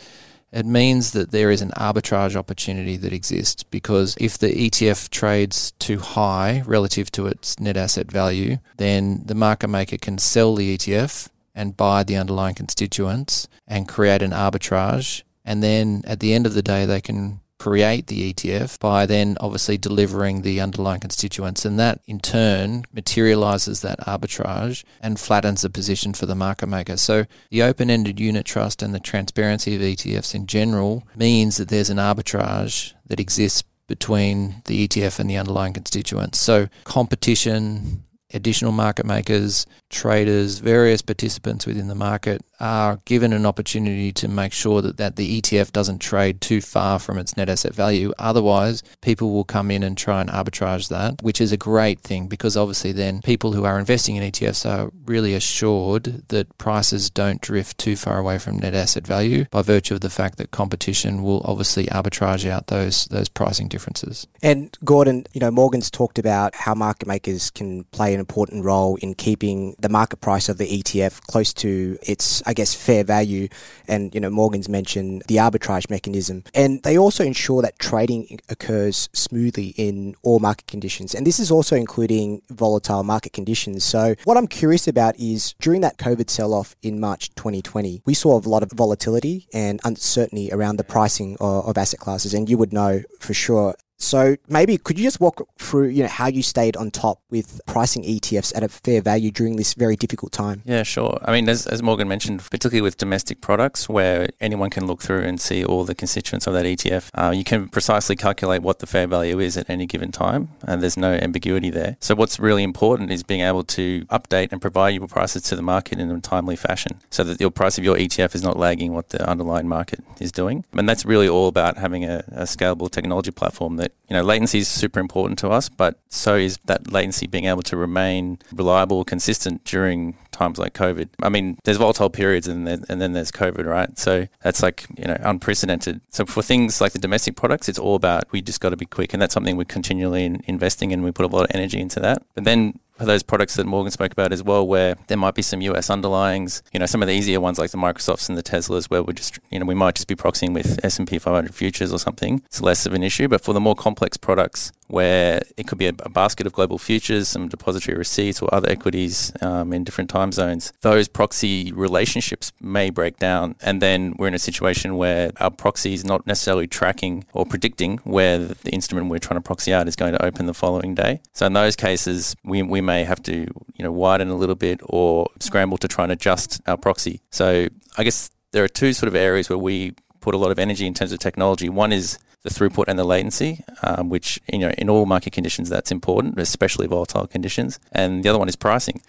it 0.50 0.64
means 0.64 1.10
that 1.12 1.30
there 1.30 1.50
is 1.50 1.60
an 1.60 1.72
arbitrage 1.72 2.34
opportunity 2.34 2.96
that 2.96 3.12
exists 3.12 3.62
because 3.62 4.16
if 4.18 4.38
the 4.38 4.48
ETF 4.48 5.10
trades 5.10 5.72
too 5.78 5.98
high 5.98 6.62
relative 6.66 7.12
to 7.12 7.26
its 7.26 7.60
net 7.60 7.76
asset 7.76 8.10
value, 8.10 8.58
then 8.78 9.22
the 9.26 9.34
market 9.34 9.68
maker 9.68 9.98
can 9.98 10.16
sell 10.16 10.54
the 10.54 10.76
ETF 10.76 11.28
and 11.54 11.76
buy 11.76 12.02
the 12.02 12.16
underlying 12.16 12.54
constituents 12.54 13.48
and 13.66 13.88
create 13.88 14.22
an 14.22 14.30
arbitrage. 14.30 15.22
And 15.44 15.62
then 15.62 16.02
at 16.06 16.20
the 16.20 16.32
end 16.32 16.46
of 16.46 16.54
the 16.54 16.62
day, 16.62 16.86
they 16.86 17.00
can 17.00 17.40
create 17.58 18.06
the 18.06 18.32
ETF 18.32 18.78
by 18.78 19.04
then 19.06 19.36
obviously 19.40 19.76
delivering 19.76 20.42
the 20.42 20.60
underlying 20.60 21.00
constituents. 21.00 21.64
And 21.64 21.78
that 21.78 22.00
in 22.06 22.20
turn 22.20 22.84
materializes 22.92 23.80
that 23.82 24.00
arbitrage 24.00 24.84
and 25.00 25.18
flattens 25.18 25.62
the 25.62 25.70
position 25.70 26.14
for 26.14 26.26
the 26.26 26.34
market 26.34 26.68
maker. 26.68 26.96
So 26.96 27.26
the 27.50 27.62
open 27.62 27.90
ended 27.90 28.20
unit 28.20 28.46
trust 28.46 28.82
and 28.82 28.94
the 28.94 29.00
transparency 29.00 29.74
of 29.74 29.82
ETFs 29.82 30.34
in 30.34 30.46
general 30.46 31.06
means 31.16 31.56
that 31.56 31.68
there's 31.68 31.90
an 31.90 31.98
arbitrage 31.98 32.94
that 33.06 33.20
exists 33.20 33.64
between 33.86 34.62
the 34.66 34.86
ETF 34.86 35.18
and 35.18 35.28
the 35.28 35.38
underlying 35.38 35.72
constituents. 35.72 36.38
So 36.38 36.68
competition 36.84 38.04
additional 38.34 38.72
market 38.72 39.06
makers, 39.06 39.66
traders, 39.90 40.58
various 40.58 41.02
participants 41.02 41.66
within 41.66 41.88
the 41.88 41.94
market 41.94 42.42
are 42.60 43.00
given 43.04 43.32
an 43.32 43.46
opportunity 43.46 44.12
to 44.12 44.28
make 44.28 44.52
sure 44.52 44.82
that, 44.82 44.96
that 44.96 45.16
the 45.16 45.40
ETF 45.40 45.72
doesn't 45.72 46.00
trade 46.00 46.40
too 46.40 46.60
far 46.60 46.98
from 46.98 47.18
its 47.18 47.36
net 47.36 47.48
asset 47.48 47.74
value. 47.74 48.12
Otherwise, 48.18 48.82
people 49.00 49.32
will 49.32 49.44
come 49.44 49.70
in 49.70 49.82
and 49.82 49.96
try 49.96 50.20
and 50.20 50.28
arbitrage 50.30 50.88
that, 50.88 51.22
which 51.22 51.40
is 51.40 51.52
a 51.52 51.56
great 51.56 52.00
thing 52.00 52.26
because 52.26 52.56
obviously 52.56 52.92
then 52.92 53.22
people 53.22 53.52
who 53.52 53.64
are 53.64 53.78
investing 53.78 54.16
in 54.16 54.30
ETFs 54.30 54.68
are 54.68 54.90
really 55.06 55.34
assured 55.34 56.28
that 56.28 56.56
prices 56.58 57.10
don't 57.10 57.40
drift 57.40 57.78
too 57.78 57.96
far 57.96 58.18
away 58.18 58.38
from 58.38 58.58
net 58.58 58.74
asset 58.74 59.06
value 59.06 59.44
by 59.50 59.62
virtue 59.62 59.94
of 59.94 60.00
the 60.00 60.10
fact 60.10 60.36
that 60.38 60.50
competition 60.50 61.22
will 61.22 61.42
obviously 61.44 61.86
arbitrage 61.86 62.48
out 62.48 62.66
those 62.66 63.06
those 63.06 63.28
pricing 63.28 63.68
differences. 63.68 64.26
And 64.42 64.76
Gordon, 64.84 65.24
you 65.32 65.40
know, 65.40 65.50
Morgan's 65.50 65.90
talked 65.90 66.18
about 66.18 66.54
how 66.54 66.74
market 66.74 67.06
makers 67.06 67.50
can 67.50 67.84
play 67.84 68.17
an 68.18 68.20
important 68.20 68.64
role 68.64 68.96
in 68.96 69.14
keeping 69.14 69.76
the 69.78 69.88
market 69.88 70.20
price 70.20 70.48
of 70.48 70.58
the 70.58 70.66
ETF 70.66 71.20
close 71.22 71.52
to 71.54 71.98
its 72.02 72.42
I 72.46 72.54
guess, 72.54 72.74
fair 72.74 73.04
value. 73.04 73.48
And, 73.86 74.14
you 74.14 74.20
know, 74.20 74.30
Morgan's 74.30 74.68
mentioned 74.68 75.22
the 75.28 75.36
arbitrage 75.36 75.90
mechanism. 75.90 76.44
And 76.54 76.82
they 76.82 76.98
also 76.98 77.24
ensure 77.24 77.62
that 77.62 77.78
trading 77.78 78.40
occurs 78.48 79.08
smoothly 79.12 79.74
in 79.76 80.14
all 80.22 80.40
market 80.40 80.66
conditions. 80.66 81.14
And 81.14 81.26
this 81.26 81.38
is 81.38 81.50
also 81.50 81.76
including 81.76 82.42
volatile 82.50 83.04
market 83.04 83.32
conditions. 83.32 83.84
So, 83.84 84.14
what 84.24 84.36
I'm 84.36 84.46
curious 84.46 84.88
about 84.88 85.18
is 85.18 85.54
during 85.60 85.82
that 85.82 85.98
COVID 85.98 86.30
sell 86.30 86.54
off 86.54 86.74
in 86.82 86.98
March 86.98 87.34
2020, 87.34 88.02
we 88.06 88.14
saw 88.14 88.38
a 88.38 88.40
lot 88.40 88.62
of 88.62 88.72
volatility 88.72 89.46
and 89.52 89.80
uncertainty 89.84 90.50
around 90.52 90.76
the 90.76 90.84
pricing 90.84 91.36
of, 91.40 91.68
of 91.68 91.78
asset 91.78 92.00
classes. 92.00 92.34
And 92.34 92.48
you 92.48 92.58
would 92.58 92.72
know 92.72 93.02
for 93.20 93.34
sure 93.34 93.74
so 93.98 94.36
maybe 94.48 94.78
could 94.78 94.98
you 94.98 95.04
just 95.04 95.20
walk 95.20 95.46
through, 95.58 95.88
you 95.88 96.04
know, 96.04 96.08
how 96.08 96.28
you 96.28 96.42
stayed 96.42 96.76
on 96.76 96.90
top 96.90 97.20
with 97.30 97.60
pricing 97.66 98.04
ETFs 98.04 98.56
at 98.56 98.62
a 98.62 98.68
fair 98.68 99.00
value 99.00 99.32
during 99.32 99.56
this 99.56 99.74
very 99.74 99.96
difficult 99.96 100.32
time? 100.32 100.62
Yeah, 100.64 100.84
sure. 100.84 101.18
I 101.24 101.32
mean, 101.32 101.48
as, 101.48 101.66
as 101.66 101.82
Morgan 101.82 102.06
mentioned, 102.06 102.40
particularly 102.40 102.80
with 102.80 102.96
domestic 102.96 103.40
products 103.40 103.88
where 103.88 104.28
anyone 104.40 104.70
can 104.70 104.86
look 104.86 105.02
through 105.02 105.22
and 105.22 105.40
see 105.40 105.64
all 105.64 105.84
the 105.84 105.96
constituents 105.96 106.46
of 106.46 106.54
that 106.54 106.64
ETF, 106.64 107.10
uh, 107.14 107.32
you 107.32 107.42
can 107.42 107.68
precisely 107.68 108.14
calculate 108.14 108.62
what 108.62 108.78
the 108.78 108.86
fair 108.86 109.08
value 109.08 109.40
is 109.40 109.56
at 109.56 109.68
any 109.68 109.86
given 109.86 110.12
time, 110.12 110.50
and 110.62 110.80
there's 110.80 110.96
no 110.96 111.14
ambiguity 111.14 111.70
there. 111.70 111.96
So 112.00 112.14
what's 112.14 112.38
really 112.38 112.62
important 112.62 113.10
is 113.10 113.24
being 113.24 113.40
able 113.40 113.64
to 113.64 114.04
update 114.06 114.52
and 114.52 114.60
provide 114.60 114.94
your 114.94 115.08
prices 115.08 115.42
to 115.42 115.56
the 115.56 115.62
market 115.62 115.98
in 115.98 116.10
a 116.10 116.20
timely 116.20 116.56
fashion, 116.56 117.00
so 117.10 117.24
that 117.24 117.40
your 117.40 117.50
price 117.50 117.78
of 117.78 117.84
your 117.84 117.96
ETF 117.96 118.34
is 118.36 118.42
not 118.42 118.56
lagging 118.56 118.94
what 118.94 119.08
the 119.08 119.28
underlying 119.28 119.66
market 119.66 120.04
is 120.20 120.30
doing. 120.30 120.64
And 120.72 120.88
that's 120.88 121.04
really 121.04 121.28
all 121.28 121.48
about 121.48 121.78
having 121.78 122.04
a, 122.04 122.24
a 122.28 122.42
scalable 122.42 122.90
technology 122.90 123.32
platform 123.32 123.76
that 123.76 123.87
it 123.88 123.97
you 124.08 124.14
know, 124.16 124.22
latency 124.22 124.58
is 124.58 124.68
super 124.68 125.00
important 125.00 125.38
to 125.40 125.48
us, 125.50 125.68
but 125.68 125.98
so 126.08 126.36
is 126.36 126.58
that 126.64 126.90
latency 126.92 127.26
being 127.26 127.44
able 127.44 127.62
to 127.62 127.76
remain 127.76 128.38
reliable, 128.52 129.04
consistent 129.04 129.64
during 129.64 130.16
times 130.32 130.58
like 130.58 130.72
COVID. 130.72 131.08
I 131.22 131.28
mean, 131.28 131.58
there's 131.64 131.76
volatile 131.76 132.08
periods 132.08 132.48
and 132.48 132.66
then, 132.66 132.84
and 132.88 133.00
then 133.00 133.12
there's 133.12 133.30
COVID, 133.30 133.66
right? 133.66 133.98
So 133.98 134.26
that's 134.42 134.62
like, 134.62 134.86
you 134.96 135.04
know, 135.04 135.16
unprecedented. 135.20 136.00
So 136.10 136.24
for 136.24 136.42
things 136.42 136.80
like 136.80 136.92
the 136.92 136.98
domestic 136.98 137.36
products, 137.36 137.68
it's 137.68 137.78
all 137.78 137.96
about 137.96 138.24
we 138.32 138.40
just 138.40 138.60
got 138.60 138.70
to 138.70 138.76
be 138.76 138.86
quick. 138.86 139.12
And 139.12 139.20
that's 139.20 139.34
something 139.34 139.56
we're 139.56 139.64
continually 139.64 140.24
in, 140.24 140.42
investing 140.46 140.90
in. 140.90 141.02
We 141.02 141.12
put 141.12 141.26
a 141.26 141.28
lot 141.28 141.44
of 141.44 141.54
energy 141.54 141.80
into 141.80 142.00
that. 142.00 142.22
But 142.34 142.44
then 142.44 142.78
for 142.98 143.04
those 143.04 143.22
products 143.22 143.54
that 143.54 143.64
Morgan 143.64 143.92
spoke 143.92 144.12
about 144.12 144.32
as 144.32 144.42
well, 144.42 144.66
where 144.66 144.96
there 145.06 145.16
might 145.16 145.34
be 145.34 145.42
some 145.42 145.60
US 145.60 145.88
underlyings, 145.88 146.62
you 146.72 146.80
know, 146.80 146.86
some 146.86 147.00
of 147.00 147.06
the 147.06 147.14
easier 147.14 147.40
ones 147.40 147.58
like 147.58 147.70
the 147.70 147.78
Microsofts 147.78 148.28
and 148.28 148.36
the 148.36 148.42
Teslas, 148.42 148.86
where 148.86 149.02
we're 149.04 149.12
just, 149.12 149.38
you 149.50 149.58
know, 149.60 149.66
we 149.66 149.74
might 149.74 149.94
just 149.94 150.08
be 150.08 150.16
proxying 150.16 150.52
with 150.52 150.84
S&P 150.84 151.18
500 151.18 151.54
futures 151.54 151.92
or 151.92 151.98
something. 151.98 152.42
It's 152.46 152.60
less 152.60 152.86
of 152.86 152.94
an 152.94 153.04
issue. 153.04 153.28
But 153.28 153.40
for 153.40 153.54
the 153.54 153.60
more 153.60 153.76
complex 153.76 153.97
products, 154.16 154.72
where 154.86 155.42
it 155.56 155.66
could 155.66 155.78
be 155.78 155.86
a, 155.86 155.92
a 156.00 156.08
basket 156.08 156.46
of 156.46 156.52
global 156.52 156.78
futures, 156.78 157.28
some 157.28 157.48
depository 157.48 157.96
receipts, 157.96 158.40
or 158.40 158.52
other 158.54 158.68
equities 158.68 159.32
um, 159.42 159.72
in 159.72 159.84
different 159.84 160.10
time 160.10 160.32
zones, 160.32 160.72
those 160.82 161.08
proxy 161.08 161.72
relationships 161.72 162.52
may 162.60 162.90
break 162.90 163.18
down. 163.18 163.56
And 163.60 163.82
then 163.82 164.14
we're 164.18 164.28
in 164.28 164.34
a 164.34 164.38
situation 164.38 164.96
where 164.96 165.32
our 165.38 165.50
proxy 165.50 165.94
is 165.94 166.04
not 166.04 166.26
necessarily 166.26 166.66
tracking 166.66 167.24
or 167.32 167.44
predicting 167.44 167.98
where 168.04 168.38
the 168.38 168.70
instrument 168.70 169.08
we're 169.08 169.18
trying 169.18 169.38
to 169.38 169.44
proxy 169.44 169.72
out 169.72 169.88
is 169.88 169.96
going 169.96 170.12
to 170.12 170.24
open 170.24 170.46
the 170.46 170.54
following 170.54 170.94
day. 170.94 171.20
So 171.32 171.46
in 171.46 171.52
those 171.52 171.76
cases, 171.76 172.36
we, 172.44 172.62
we 172.62 172.80
may 172.80 173.04
have 173.04 173.22
to 173.24 173.46
you 173.78 173.84
know 173.84 173.92
widen 173.92 174.28
a 174.28 174.36
little 174.36 174.54
bit 174.54 174.80
or 174.82 175.28
scramble 175.40 175.78
to 175.78 175.88
try 175.88 176.04
and 176.04 176.12
adjust 176.12 176.60
our 176.66 176.76
proxy. 176.76 177.20
So 177.30 177.68
I 177.96 178.04
guess 178.04 178.30
there 178.52 178.64
are 178.64 178.68
two 178.68 178.92
sort 178.92 179.08
of 179.08 179.14
areas 179.14 179.48
where 179.48 179.58
we 179.58 179.94
put 180.20 180.34
a 180.34 180.38
lot 180.38 180.50
of 180.50 180.58
energy 180.58 180.86
in 180.86 180.94
terms 180.94 181.12
of 181.12 181.18
technology. 181.18 181.68
One 181.68 181.92
is 181.92 182.18
the 182.42 182.50
throughput 182.50 182.84
and 182.88 182.98
the 182.98 183.04
latency, 183.04 183.64
um, 183.82 184.08
which 184.08 184.40
you 184.52 184.58
know 184.58 184.70
in 184.70 184.88
all 184.88 185.06
market 185.06 185.32
conditions 185.32 185.68
that's 185.68 185.90
important, 185.90 186.38
especially 186.38 186.86
volatile 186.86 187.26
conditions. 187.26 187.78
And 187.92 188.22
the 188.22 188.28
other 188.28 188.38
one 188.38 188.48
is 188.48 188.56
pricing. 188.56 189.02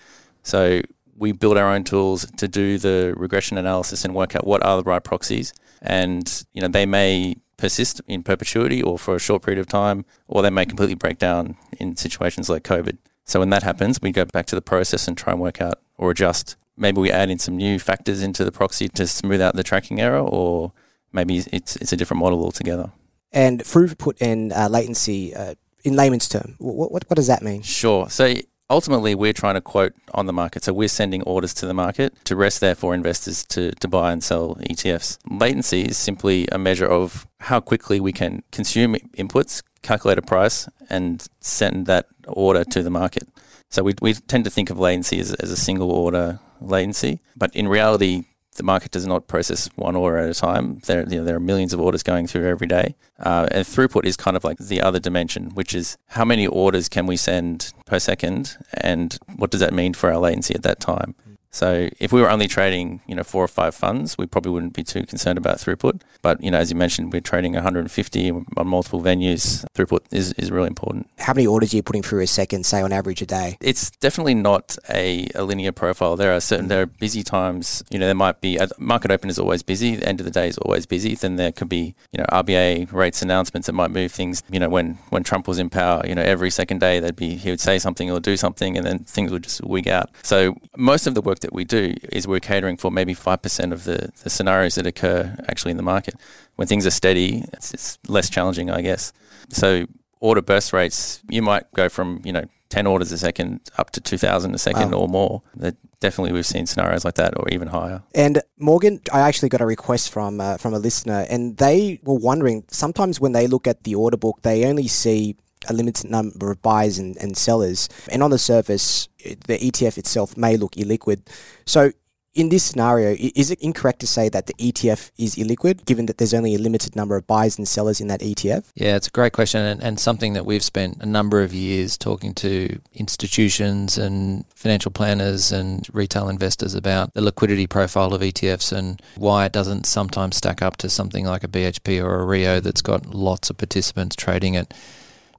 So 0.44 0.82
we 1.16 1.32
build 1.32 1.58
our 1.58 1.72
own 1.72 1.84
tools 1.84 2.26
to 2.38 2.48
do 2.48 2.78
the 2.78 3.14
regression 3.18 3.58
analysis 3.58 4.06
and 4.06 4.16
work 4.16 4.36
out 4.36 4.48
what 4.48 4.64
are 4.64 4.78
the 4.78 4.84
right 4.84 5.04
proxies. 5.04 5.54
And 5.82 6.44
you 6.54 6.62
know 6.62 6.68
they 6.68 6.86
may 6.86 7.36
persist 7.58 8.02
in 8.08 8.24
perpetuity 8.24 8.82
or 8.82 8.98
for 8.98 9.16
a 9.16 9.20
short 9.20 9.44
period 9.44 9.60
of 9.60 9.68
time, 9.68 10.06
or 10.28 10.42
they 10.42 10.50
may 10.50 10.66
completely 10.66 10.96
break 10.96 11.20
down 11.20 11.58
in 11.78 11.96
situations 11.96 12.50
like 12.50 12.64
COVID. 12.64 12.98
So 13.26 13.40
when 13.40 13.50
that 13.52 13.64
happens, 13.64 14.02
we 14.02 14.12
go 14.12 14.26
back 14.26 14.48
to 14.48 14.56
the 14.56 14.62
process 14.62 15.08
and 15.08 15.18
try 15.18 15.34
and 15.34 15.42
work 15.42 15.62
out 15.62 15.80
or 15.98 16.10
adjust. 16.10 16.56
Maybe 16.78 17.02
we 17.02 17.12
add 17.12 17.30
in 17.30 17.38
some 17.38 17.58
new 17.58 17.78
factors 17.78 18.24
into 18.24 18.46
the 18.46 18.52
proxy 18.52 18.88
to 18.90 19.06
smooth 19.06 19.42
out 19.42 19.56
the 19.56 19.64
tracking 19.64 20.00
error, 20.00 20.20
or 20.20 20.72
maybe 21.12 21.44
it's 21.52 21.76
it's 21.76 21.94
a 21.94 21.98
different 21.98 22.22
model 22.22 22.44
altogether. 22.44 22.92
And 23.32 23.64
throughput 23.64 24.18
and 24.22 24.52
uh, 24.52 24.68
latency, 24.70 25.36
uh, 25.36 25.56
in 25.84 25.96
layman's 25.96 26.28
term, 26.28 26.56
what, 26.58 26.92
what, 26.92 27.04
what 27.08 27.16
does 27.16 27.28
that 27.28 27.42
mean? 27.42 27.62
Sure. 27.62 28.10
So 28.10 28.36
ultimately, 28.70 29.16
we're 29.16 29.34
trying 29.34 29.56
to 29.56 29.62
quote 29.62 29.94
on 30.14 30.26
the 30.26 30.34
market. 30.34 30.64
So 30.64 30.74
we're 30.74 30.88
sending 30.88 31.22
orders 31.24 31.54
to 31.56 31.66
the 31.66 31.74
market 31.74 32.14
to 32.26 32.36
rest 32.36 32.60
there 32.60 32.76
for 32.76 32.94
investors 32.94 33.44
to, 33.46 33.72
to 33.72 33.88
buy 33.88 34.12
and 34.12 34.24
sell 34.24 34.56
ETFs. 34.56 35.18
Latency 35.30 35.84
is 35.84 35.98
simply 35.98 36.48
a 36.52 36.58
measure 36.58 36.88
of 36.88 37.28
how 37.42 37.60
quickly 37.60 38.00
we 38.00 38.12
can 38.12 38.44
consume 38.52 38.96
inputs, 39.18 39.62
calculate 39.82 40.18
a 40.18 40.22
price, 40.22 40.68
and 40.90 41.28
send 41.40 41.86
that 41.86 42.08
order 42.28 42.64
to 42.64 42.84
the 42.84 42.90
market. 42.90 43.28
So 43.70 43.84
we, 43.84 43.94
we 44.02 44.14
tend 44.14 44.46
to 44.46 44.50
think 44.50 44.70
of 44.70 44.80
latency 44.80 45.20
as, 45.20 45.34
as 45.36 45.52
a 45.52 45.58
single 45.58 45.92
order 45.92 46.40
latency, 46.60 47.20
but 47.36 47.56
in 47.56 47.68
reality, 47.68 48.26
the 48.56 48.64
market 48.64 48.92
does 48.92 49.06
not 49.06 49.28
process 49.28 49.70
one 49.76 49.96
order 49.96 50.18
at 50.18 50.30
a 50.30 50.34
time. 50.34 50.80
There, 50.86 51.08
you 51.08 51.20
know, 51.20 51.24
there 51.24 51.36
are 51.36 51.40
millions 51.40 51.74
of 51.74 51.80
orders 51.80 52.04
going 52.04 52.28
through 52.28 52.48
every 52.48 52.68
day. 52.68 52.96
Uh, 53.18 53.48
and 53.52 53.66
throughput 53.66 54.06
is 54.06 54.18
kind 54.18 54.36
of 54.36 54.44
like 54.44 54.58
the 54.58 54.82
other 54.82 55.00
dimension, 55.00 55.52
which 55.52 55.74
is 55.74 55.98
how 56.08 56.26
many 56.26 56.46
orders 56.48 56.90
can 56.90 57.06
we 57.06 57.16
send 57.18 57.74
per 57.86 58.00
second, 58.00 58.58
and 58.74 59.18
what 59.36 59.52
does 59.52 59.60
that 59.62 59.74
mean 59.74 59.94
for 59.94 60.12
our 60.12 60.20
latency 60.20 60.56
at 60.56 60.64
that 60.64 60.80
time? 60.80 61.16
So 61.52 61.90
if 62.00 62.12
we 62.12 62.22
were 62.22 62.30
only 62.30 62.48
trading, 62.48 63.02
you 63.08 63.16
know, 63.16 63.24
four 63.24 63.44
or 63.44 63.48
five 63.48 63.74
funds, 63.74 64.18
we 64.18 64.26
probably 64.26 64.52
wouldn't 64.52 64.74
be 64.74 64.84
too 64.84 65.06
concerned 65.06 65.38
about 65.38 65.58
throughput. 65.58 66.02
But 66.22 66.42
you 66.44 66.52
know, 66.52 66.58
as 66.58 66.70
you 66.70 66.76
mentioned, 66.76 67.12
we're 67.12 67.22
trading 67.22 67.54
150 67.54 68.32
on 68.32 68.68
multiple 68.68 69.02
venues. 69.02 69.66
Throughput 69.74 70.02
is, 70.12 70.34
is 70.34 70.52
really 70.52 70.68
important. 70.68 71.10
How 71.18 71.34
many 71.34 71.48
orders 71.48 71.74
are 71.74 71.78
you 71.78 71.84
putting 71.84 72.04
through 72.04 72.22
a 72.22 72.28
second, 72.28 72.66
say 72.66 72.82
on 72.82 72.92
average 72.92 73.22
a 73.22 73.26
day? 73.26 73.58
It's 73.62 73.90
definitely 73.92 74.36
not 74.36 74.78
a, 74.90 75.28
a 75.36 75.44
linear 75.44 75.72
profile. 75.72 76.16
There 76.16 76.36
are 76.36 76.40
certain 76.40 76.68
there 76.68 76.82
are 76.84 76.86
busy 76.86 77.24
times. 77.24 77.84
You 77.90 78.00
know, 78.00 78.06
there 78.06 78.16
might 78.16 78.42
be 78.42 78.60
market 78.78 79.12
open 79.12 79.30
is 79.30 79.40
always 79.40 79.64
busy. 79.64 79.96
The 79.96 80.08
end 80.08 80.20
of 80.20 80.26
the 80.26 80.32
day 80.32 80.48
is 80.48 80.58
always 80.60 80.86
busy. 80.86 81.16
Then 81.16 81.38
there 81.38 81.52
could 81.52 81.70
be 81.70 81.96
you 82.12 82.20
know 82.20 82.26
RBA 82.32 82.92
rates 82.94 83.22
announcements 83.22 83.66
that 83.68 83.74
might 83.74 83.92
move 83.92 84.12
things. 84.12 84.44
You 84.50 84.60
know, 84.60 84.70
when 84.70 84.96
when 85.10 85.24
Trump 85.24 85.48
was 85.48 85.60
in 85.60 85.70
power, 85.70 86.04
you 86.08 86.16
know, 86.16 86.22
every 86.22 86.52
second 86.52 86.80
day 86.80 87.00
there'd 87.00 87.16
be 87.16 87.36
he 87.36 87.50
would 87.50 87.60
say 87.60 87.80
something 87.80 88.12
or 88.12 88.20
do 88.20 88.38
something, 88.38 88.78
and 88.78 88.86
then 88.86 89.00
things 89.00 89.32
would 89.32 89.44
just 89.44 89.64
wig 89.64 89.88
out. 89.88 90.10
So 90.24 90.56
most 90.78 91.08
of 91.08 91.16
the 91.16 91.22
work 91.22 91.39
that 91.42 91.54
we 91.54 91.64
do 91.64 91.96
is 92.12 92.28
we're 92.28 92.40
catering 92.40 92.78
for 92.78 92.92
maybe 92.92 93.16
5% 93.16 93.72
of 93.72 93.84
the, 93.84 94.12
the 94.24 94.30
scenarios 94.30 94.76
that 94.76 94.86
occur 94.86 95.36
actually 95.48 95.72
in 95.72 95.78
the 95.78 95.84
market. 95.84 96.16
When 96.56 96.68
things 96.68 96.86
are 96.86 96.92
steady, 96.92 97.46
it's, 97.54 97.74
it's 97.74 98.00
less 98.08 98.30
challenging, 98.30 98.70
I 98.70 98.82
guess. 98.82 99.14
So 99.50 99.86
order 100.20 100.42
burst 100.42 100.74
rates, 100.74 101.22
you 101.30 101.42
might 101.42 101.72
go 101.74 101.90
from, 101.90 102.22
you 102.24 102.34
know, 102.34 102.46
10 102.70 102.86
orders 102.86 103.12
a 103.12 103.18
second 103.18 103.62
up 103.78 103.90
to 103.92 104.02
2,000 104.02 104.54
a 104.54 104.58
second 104.58 104.92
wow. 104.92 105.00
or 105.00 105.08
more. 105.08 105.42
That 105.56 105.76
definitely 106.00 106.34
we've 106.34 106.46
seen 106.46 106.66
scenarios 106.66 107.04
like 107.04 107.16
that 107.16 107.38
or 107.38 107.50
even 107.50 107.70
higher. 107.70 108.04
And 108.14 108.42
Morgan, 108.58 109.02
I 109.12 109.22
actually 109.22 109.50
got 109.50 109.62
a 109.62 109.66
request 109.66 110.12
from 110.12 110.40
uh, 110.40 110.58
from 110.58 110.74
a 110.74 110.80
listener 110.80 111.26
and 111.30 111.58
they 111.58 112.00
were 112.04 112.16
wondering 112.16 112.66
sometimes 112.70 113.20
when 113.20 113.32
they 113.32 113.48
look 113.48 113.68
at 113.68 113.84
the 113.84 113.96
order 113.96 114.18
book, 114.18 114.40
they 114.44 114.66
only 114.66 114.88
see 114.88 115.36
a 115.68 115.74
limited 115.74 116.10
number 116.10 116.52
of 116.52 116.62
buyers 116.62 116.98
and, 116.98 117.18
and 117.18 117.38
sellers. 117.38 117.90
And 118.12 118.24
on 118.24 118.32
the 118.32 118.40
surface, 118.40 119.10
the 119.24 119.58
ETF 119.58 119.98
itself 119.98 120.38
may 120.38 120.58
look 120.58 120.74
illiquid. 120.74 121.28
So, 121.66 121.92
in 122.36 122.50
this 122.50 122.64
scenario, 122.64 123.16
is 123.20 123.50
it 123.50 123.60
incorrect 123.60 124.00
to 124.00 124.08
say 124.08 124.30
that 124.30 124.46
the 124.46 124.54
ETF 124.54 125.12
is 125.18 125.36
illiquid, 125.36 125.86
given 125.86 126.06
that 126.06 126.20
there's 126.20 126.34
only 126.34 126.54
a 126.54 126.60
limited 126.60 126.96
number 126.96 127.18
of 127.18 127.26
buyers 127.26 127.58
and 127.58 127.68
sellers 127.68 128.00
in 128.00 128.08
that 128.08 128.22
ETF? 128.22 128.70
Yeah, 128.76 128.96
it's 128.96 129.08
a 129.08 129.12
great 129.12 129.34
question, 129.34 129.62
and, 129.62 129.82
and 129.82 130.00
something 130.00 130.34
that 130.34 130.46
we've 130.46 130.64
spent 130.64 131.02
a 131.02 131.08
number 131.08 131.42
of 131.42 131.54
years 131.54 131.98
talking 131.98 132.34
to 132.36 132.80
institutions 132.94 133.98
and 133.98 134.46
financial 134.54 134.92
planners 134.92 135.52
and 135.52 135.88
retail 135.92 136.30
investors 136.30 136.76
about 136.76 137.14
the 137.16 137.22
liquidity 137.22 137.66
profile 137.66 138.14
of 138.14 138.22
ETFs 138.22 138.72
and 138.72 139.02
why 139.18 139.46
it 139.46 139.52
doesn't 139.52 139.86
sometimes 139.86 140.38
stack 140.38 140.62
up 140.62 140.78
to 140.78 140.90
something 140.90 141.26
like 141.26 141.44
a 141.44 141.48
BHP 141.48 142.02
or 142.02 142.20
a 142.20 142.26
Rio 142.26 142.60
that's 142.60 142.84
got 142.84 143.08
lots 143.08 143.50
of 143.50 143.58
participants 143.58 144.16
trading 144.16 144.54
it 144.54 144.74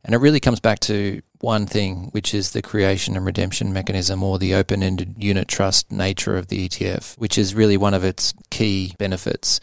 And 0.05 0.15
it 0.15 0.19
really 0.19 0.41
comes 0.41 0.61
back 0.61 0.81
to 0.81 1.21
one 1.41 1.67
thing, 1.67 2.09
which 2.13 2.35
is 2.35 2.51
the 2.51 2.63
creation 2.63 3.17
and 3.17 3.25
redemption 3.25 3.73
mechanism 3.73 4.23
or 4.23 4.39
the 4.39 4.55
open 4.55 4.83
ended 4.83 5.15
unit 5.19 5.49
trust 5.49 5.91
nature 5.91 6.37
of 6.37 6.49
the 6.49 6.69
ETF, 6.69 7.17
which 7.19 7.39
is 7.39 7.55
really 7.55 7.77
one 7.77 7.95
of 7.95 8.05
its 8.05 8.35
key 8.51 8.95
benefits. 8.99 9.61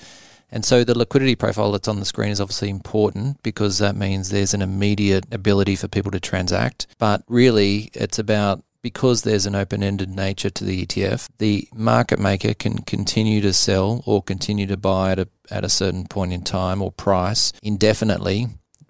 And 0.49 0.63
so 0.63 0.83
the 0.83 0.97
liquidity 0.97 1.35
profile 1.35 1.71
that's 1.71 1.87
on 1.87 1.99
the 1.99 2.05
screen 2.05 2.29
is 2.29 2.39
obviously 2.39 2.69
important 2.69 3.43
because 3.43 3.79
that 3.79 3.95
means 3.95 4.29
there's 4.29 4.53
an 4.53 4.61
immediate 4.61 5.25
ability 5.33 5.75
for 5.75 5.87
people 5.87 6.11
to 6.11 6.19
transact. 6.19 6.87
But 6.97 7.23
really, 7.27 7.89
it's 7.93 8.17
about 8.17 8.63
because 8.81 9.23
there's 9.23 9.45
an 9.45 9.55
open 9.55 9.83
ended 9.83 10.09
nature 10.09 10.49
to 10.49 10.63
the 10.63 10.85
ETF, 10.85 11.27
the 11.39 11.67
market 11.75 12.19
maker 12.19 12.53
can 12.53 12.77
continue 12.77 13.41
to 13.41 13.51
sell 13.51 14.01
or 14.05 14.23
continue 14.23 14.65
to 14.67 14.77
buy 14.77 15.11
at 15.11 15.19
a, 15.19 15.27
at 15.51 15.65
a 15.65 15.69
certain 15.69 16.05
point 16.07 16.31
in 16.31 16.41
time 16.41 16.81
or 16.81 16.91
price 16.93 17.51
indefinitely 17.61 18.47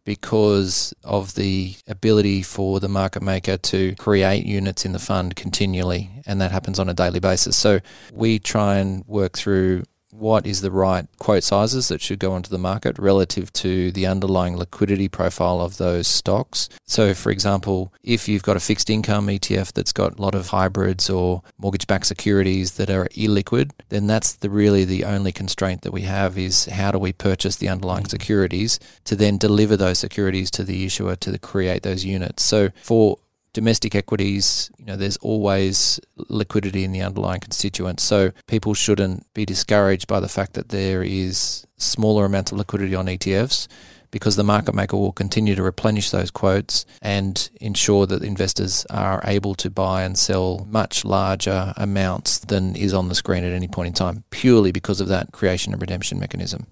because 0.08 0.93
of 1.04 1.36
the 1.36 1.76
ability 1.86 2.41
for 2.41 2.80
the 2.80 2.88
market 2.88 3.22
maker 3.22 3.58
to 3.58 3.93
create 3.96 4.46
units 4.46 4.86
in 4.86 4.93
the 4.93 5.00
fund 5.00 5.36
continually, 5.36 6.10
and 6.26 6.39
that 6.39 6.50
happens 6.50 6.80
on 6.80 6.88
a 6.88 6.93
daily 6.93 7.20
basis. 7.20 7.58
So 7.58 7.82
we 8.13 8.39
try 8.39 8.78
and 8.78 9.06
work 9.06 9.38
through 9.38 9.84
what 10.12 10.48
is 10.48 10.62
the 10.62 10.72
right 10.72 11.06
quote 11.20 11.43
sizes 11.43 11.89
that 11.89 12.02
should 12.02 12.20
go 12.20 12.34
onto 12.34 12.50
the 12.50 12.58
market 12.58 12.98
relative 12.98 13.52
to 13.54 13.91
the 13.91 14.06
underlying 14.06 14.58
liquidity 14.58 15.08
profile 15.08 15.62
of 15.62 15.78
those 15.78 16.08
stocks. 16.08 16.70
So, 16.86 17.13
for 17.13 17.32
example, 17.32 17.93
if 18.04 18.28
you've 18.28 18.43
got 18.43 18.58
a 18.58 18.62
fixed 18.62 18.89
income 18.89 19.28
ETF 19.28 19.74
that's 19.74 19.91
got 19.91 20.17
a 20.17 20.22
lot 20.22 20.36
of 20.36 20.48
hybrids 20.48 21.10
or 21.10 21.41
mortgage 21.58 21.88
backed 21.88 22.06
securities 22.06 22.74
that 22.74 22.89
are 22.89 23.08
illiquid, 23.10 23.72
then 23.89 24.08
that's 24.08 24.34
the 24.34 24.50
really 24.50 24.86
the 24.86 25.04
only 25.04 25.32
constraint 25.32 25.82
that 25.82 25.91
we 25.91 26.02
have 26.04 26.38
is 26.38 26.65
how 26.65 26.91
do 26.91 27.00
we 27.00 27.13
purchase 27.13 27.58
the 27.58 27.70
underlying 27.70 28.06
mm. 28.06 28.10
securities 28.10 28.80
to 29.04 29.15
then 29.15 29.38
deliver 29.38 29.76
those 29.76 30.00
securities 30.00 30.50
to 30.52 30.63
the 30.63 30.86
issuer 30.86 31.15
to 31.17 31.38
create 31.38 31.84
those 31.84 32.06
units. 32.06 32.43
So, 32.43 32.70
for 32.82 33.17
domestic 33.58 33.96
equities, 33.96 34.70
you 34.78 34.86
know, 34.86 34.96
there's 34.96 35.17
always 35.17 36.00
liquidity 36.30 36.84
in 36.84 36.91
the 36.91 37.02
underlying 37.02 37.39
constituents. 37.39 38.04
So 38.04 38.32
people 38.46 38.76
shouldn't 38.76 39.26
be 39.34 39.48
discouraged 39.48 40.06
by 40.06 40.20
the 40.20 40.30
fact 40.30 40.54
that 40.54 40.70
there 40.70 41.02
is 41.02 41.65
smaller 41.78 42.24
amounts 42.24 42.52
of 42.52 42.60
liquidity 42.60 42.93
on 42.93 43.08
ETFs 43.08 43.67
because 44.12 44.36
the 44.36 44.43
market 44.43 44.76
maker 44.76 44.96
will 44.96 45.12
continue 45.12 45.56
to 45.56 45.63
replenish 45.63 46.12
those 46.12 46.30
quotes 46.30 46.86
and 47.02 47.50
ensure 47.60 48.06
that 48.06 48.22
investors 48.22 48.86
are 48.91 49.22
able 49.24 49.56
to 49.56 49.72
buy 49.72 50.04
and 50.04 50.20
sell 50.20 50.67
much 50.70 51.04
larger 51.04 51.74
amounts 51.78 52.38
than 52.38 52.76
is 52.76 52.93
on 52.93 53.10
the 53.10 53.15
screen 53.15 53.43
at 53.43 53.54
any 53.54 53.67
point 53.67 53.88
in 53.88 53.93
time, 53.93 54.24
purely 54.30 54.72
because 54.72 55.02
of 55.02 55.08
that 55.08 55.32
creation 55.32 55.74
and 55.74 55.82
redemption 55.82 56.20
mechanism. 56.20 56.67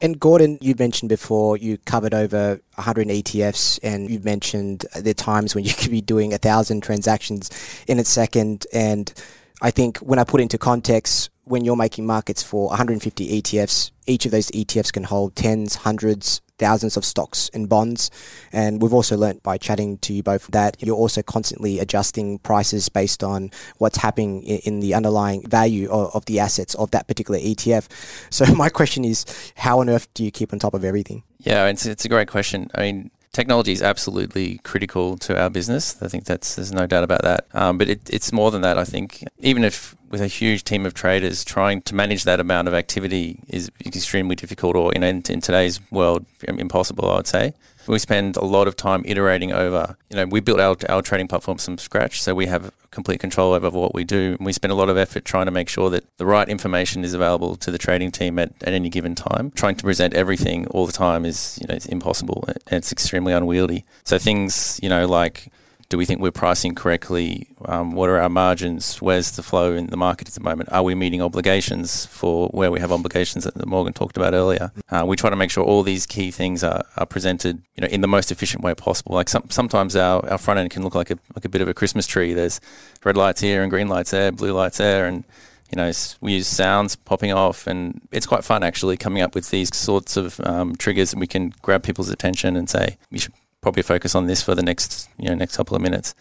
And 0.00 0.20
Gordon, 0.20 0.58
you 0.60 0.76
mentioned 0.78 1.08
before 1.08 1.56
you 1.56 1.76
covered 1.78 2.14
over 2.14 2.60
100 2.74 3.08
ETFs, 3.08 3.80
and 3.82 4.08
you 4.08 4.20
mentioned 4.20 4.86
the 4.94 5.12
times 5.12 5.54
when 5.54 5.64
you 5.64 5.74
could 5.78 5.90
be 5.90 6.00
doing 6.00 6.32
a 6.32 6.38
thousand 6.38 6.82
transactions 6.82 7.50
in 7.88 7.98
a 7.98 8.04
second. 8.04 8.66
And 8.72 9.12
I 9.60 9.70
think 9.72 9.98
when 9.98 10.18
I 10.18 10.24
put 10.24 10.40
into 10.40 10.56
context, 10.56 11.30
when 11.44 11.64
you're 11.64 11.76
making 11.76 12.06
markets 12.06 12.42
for 12.42 12.68
150 12.68 13.42
ETFs, 13.42 13.90
each 14.06 14.24
of 14.24 14.30
those 14.30 14.50
ETFs 14.52 14.92
can 14.92 15.04
hold 15.04 15.34
tens, 15.34 15.74
hundreds, 15.74 16.42
thousands 16.58 16.96
of 16.96 17.04
stocks 17.04 17.50
and 17.54 17.68
bonds. 17.68 18.10
And 18.52 18.82
we've 18.82 18.92
also 18.92 19.16
learnt 19.16 19.42
by 19.42 19.58
chatting 19.58 19.98
to 19.98 20.12
you 20.12 20.22
both 20.22 20.48
that 20.48 20.76
you're 20.80 20.96
also 20.96 21.22
constantly 21.22 21.78
adjusting 21.78 22.38
prices 22.38 22.88
based 22.88 23.24
on 23.24 23.50
what's 23.78 23.98
happening 23.98 24.42
in, 24.42 24.80
the 24.80 24.94
underlying 24.94 25.46
value 25.48 25.90
of, 25.90 26.14
of 26.14 26.24
the 26.26 26.38
assets 26.38 26.74
of 26.76 26.90
that 26.92 27.08
particular 27.08 27.38
ETF. 27.38 27.88
So 28.30 28.44
my 28.54 28.68
question 28.68 29.04
is, 29.04 29.24
how 29.56 29.80
on 29.80 29.88
earth 29.88 30.12
do 30.14 30.24
you 30.24 30.30
keep 30.30 30.52
on 30.52 30.58
top 30.58 30.74
of 30.74 30.84
everything? 30.84 31.22
Yeah, 31.38 31.66
it's, 31.66 31.86
it's 31.86 32.04
a 32.04 32.08
great 32.08 32.28
question. 32.28 32.70
I 32.74 32.80
mean, 32.82 33.10
technology 33.32 33.72
is 33.72 33.82
absolutely 33.82 34.58
critical 34.58 35.16
to 35.18 35.40
our 35.40 35.50
business. 35.50 36.00
I 36.02 36.08
think 36.08 36.24
that's 36.24 36.56
there's 36.56 36.72
no 36.72 36.86
doubt 36.86 37.04
about 37.04 37.22
that. 37.22 37.46
Um, 37.52 37.78
but 37.78 37.88
it, 37.88 38.00
it's 38.10 38.32
more 38.32 38.50
than 38.50 38.62
that. 38.62 38.78
I 38.78 38.84
think 38.84 39.24
even 39.38 39.64
if 39.64 39.94
with 40.10 40.20
a 40.20 40.26
huge 40.26 40.64
team 40.64 40.86
of 40.86 40.94
traders, 40.94 41.44
trying 41.44 41.82
to 41.82 41.94
manage 41.94 42.24
that 42.24 42.40
amount 42.40 42.68
of 42.68 42.74
activity 42.74 43.40
is 43.48 43.70
extremely 43.84 44.34
difficult, 44.34 44.76
or 44.76 44.92
you 44.94 45.00
know, 45.00 45.08
in, 45.08 45.22
in 45.28 45.40
today's 45.40 45.80
world, 45.90 46.24
impossible. 46.46 47.10
I 47.10 47.16
would 47.16 47.26
say 47.26 47.54
we 47.88 47.98
spend 47.98 48.36
a 48.36 48.44
lot 48.44 48.68
of 48.68 48.76
time 48.76 49.02
iterating 49.06 49.52
over. 49.52 49.96
You 50.10 50.16
know, 50.16 50.26
we 50.26 50.40
built 50.40 50.60
our, 50.60 50.76
our 50.88 51.02
trading 51.02 51.28
platform 51.28 51.58
from 51.58 51.78
scratch, 51.78 52.22
so 52.22 52.34
we 52.34 52.46
have 52.46 52.70
complete 52.90 53.20
control 53.20 53.52
over 53.54 53.70
what 53.70 53.94
we 53.94 54.04
do. 54.04 54.36
And 54.38 54.46
we 54.46 54.52
spend 54.52 54.72
a 54.72 54.74
lot 54.74 54.88
of 54.88 54.96
effort 54.96 55.24
trying 55.24 55.46
to 55.46 55.50
make 55.50 55.68
sure 55.68 55.90
that 55.90 56.04
the 56.18 56.26
right 56.26 56.48
information 56.48 57.04
is 57.04 57.14
available 57.14 57.56
to 57.56 57.70
the 57.70 57.78
trading 57.78 58.10
team 58.10 58.38
at, 58.38 58.52
at 58.62 58.74
any 58.74 58.88
given 58.88 59.14
time. 59.14 59.50
Trying 59.52 59.76
to 59.76 59.84
present 59.84 60.14
everything 60.14 60.66
all 60.68 60.86
the 60.86 60.92
time 60.92 61.24
is, 61.24 61.58
you 61.60 61.66
know, 61.66 61.74
it's 61.74 61.86
impossible 61.86 62.44
and 62.46 62.78
it's 62.78 62.92
extremely 62.92 63.32
unwieldy. 63.32 63.84
So 64.04 64.18
things, 64.18 64.78
you 64.82 64.88
know, 64.88 65.06
like 65.06 65.50
do 65.88 65.96
we 65.96 66.04
think 66.04 66.20
we're 66.20 66.30
pricing 66.30 66.74
correctly? 66.74 67.48
Um, 67.64 67.92
what 67.92 68.10
are 68.10 68.18
our 68.18 68.28
margins? 68.28 69.00
Where's 69.00 69.30
the 69.30 69.42
flow 69.42 69.74
in 69.74 69.86
the 69.86 69.96
market 69.96 70.28
at 70.28 70.34
the 70.34 70.40
moment? 70.40 70.70
Are 70.70 70.82
we 70.82 70.94
meeting 70.94 71.22
obligations 71.22 72.04
for 72.06 72.48
where 72.48 72.70
we 72.70 72.78
have 72.80 72.92
obligations 72.92 73.44
that 73.44 73.66
Morgan 73.66 73.94
talked 73.94 74.16
about 74.18 74.34
earlier? 74.34 74.70
Uh, 74.90 75.04
we 75.06 75.16
try 75.16 75.30
to 75.30 75.36
make 75.36 75.50
sure 75.50 75.64
all 75.64 75.82
these 75.82 76.04
key 76.04 76.30
things 76.30 76.62
are, 76.62 76.84
are 76.98 77.06
presented, 77.06 77.62
you 77.74 77.80
know, 77.80 77.88
in 77.88 78.02
the 78.02 78.08
most 78.08 78.30
efficient 78.30 78.62
way 78.62 78.74
possible. 78.74 79.14
Like 79.14 79.30
some, 79.30 79.48
sometimes 79.48 79.96
our, 79.96 80.28
our 80.28 80.38
front 80.38 80.60
end 80.60 80.70
can 80.70 80.82
look 80.82 80.94
like 80.94 81.10
a 81.10 81.18
like 81.34 81.46
a 81.46 81.48
bit 81.48 81.62
of 81.62 81.68
a 81.68 81.74
Christmas 81.74 82.06
tree. 82.06 82.34
There's 82.34 82.60
red 83.04 83.16
lights 83.16 83.40
here 83.40 83.62
and 83.62 83.70
green 83.70 83.88
lights 83.88 84.10
there, 84.10 84.30
blue 84.30 84.52
lights 84.52 84.76
there, 84.76 85.06
and 85.06 85.24
you 85.70 85.76
know, 85.76 85.90
we 86.20 86.34
use 86.34 86.46
sounds 86.46 86.96
popping 86.96 87.32
off, 87.32 87.66
and 87.66 88.00
it's 88.10 88.26
quite 88.26 88.42
fun 88.42 88.62
actually 88.62 88.96
coming 88.96 89.22
up 89.22 89.34
with 89.34 89.50
these 89.50 89.74
sorts 89.76 90.16
of 90.16 90.40
um, 90.40 90.76
triggers, 90.76 91.12
and 91.12 91.20
we 91.20 91.26
can 91.26 91.52
grab 91.60 91.82
people's 91.82 92.08
attention 92.08 92.56
and 92.56 92.70
say, 92.70 92.96
you 93.10 93.18
should 93.18 93.34
probably 93.60 93.82
focus 93.82 94.14
on 94.14 94.26
this 94.26 94.42
for 94.42 94.54
the 94.54 94.62
next 94.62 95.08
you 95.18 95.28
know 95.28 95.34
next 95.34 95.56
couple 95.56 95.76
of 95.76 95.82
minutes. 95.82 96.14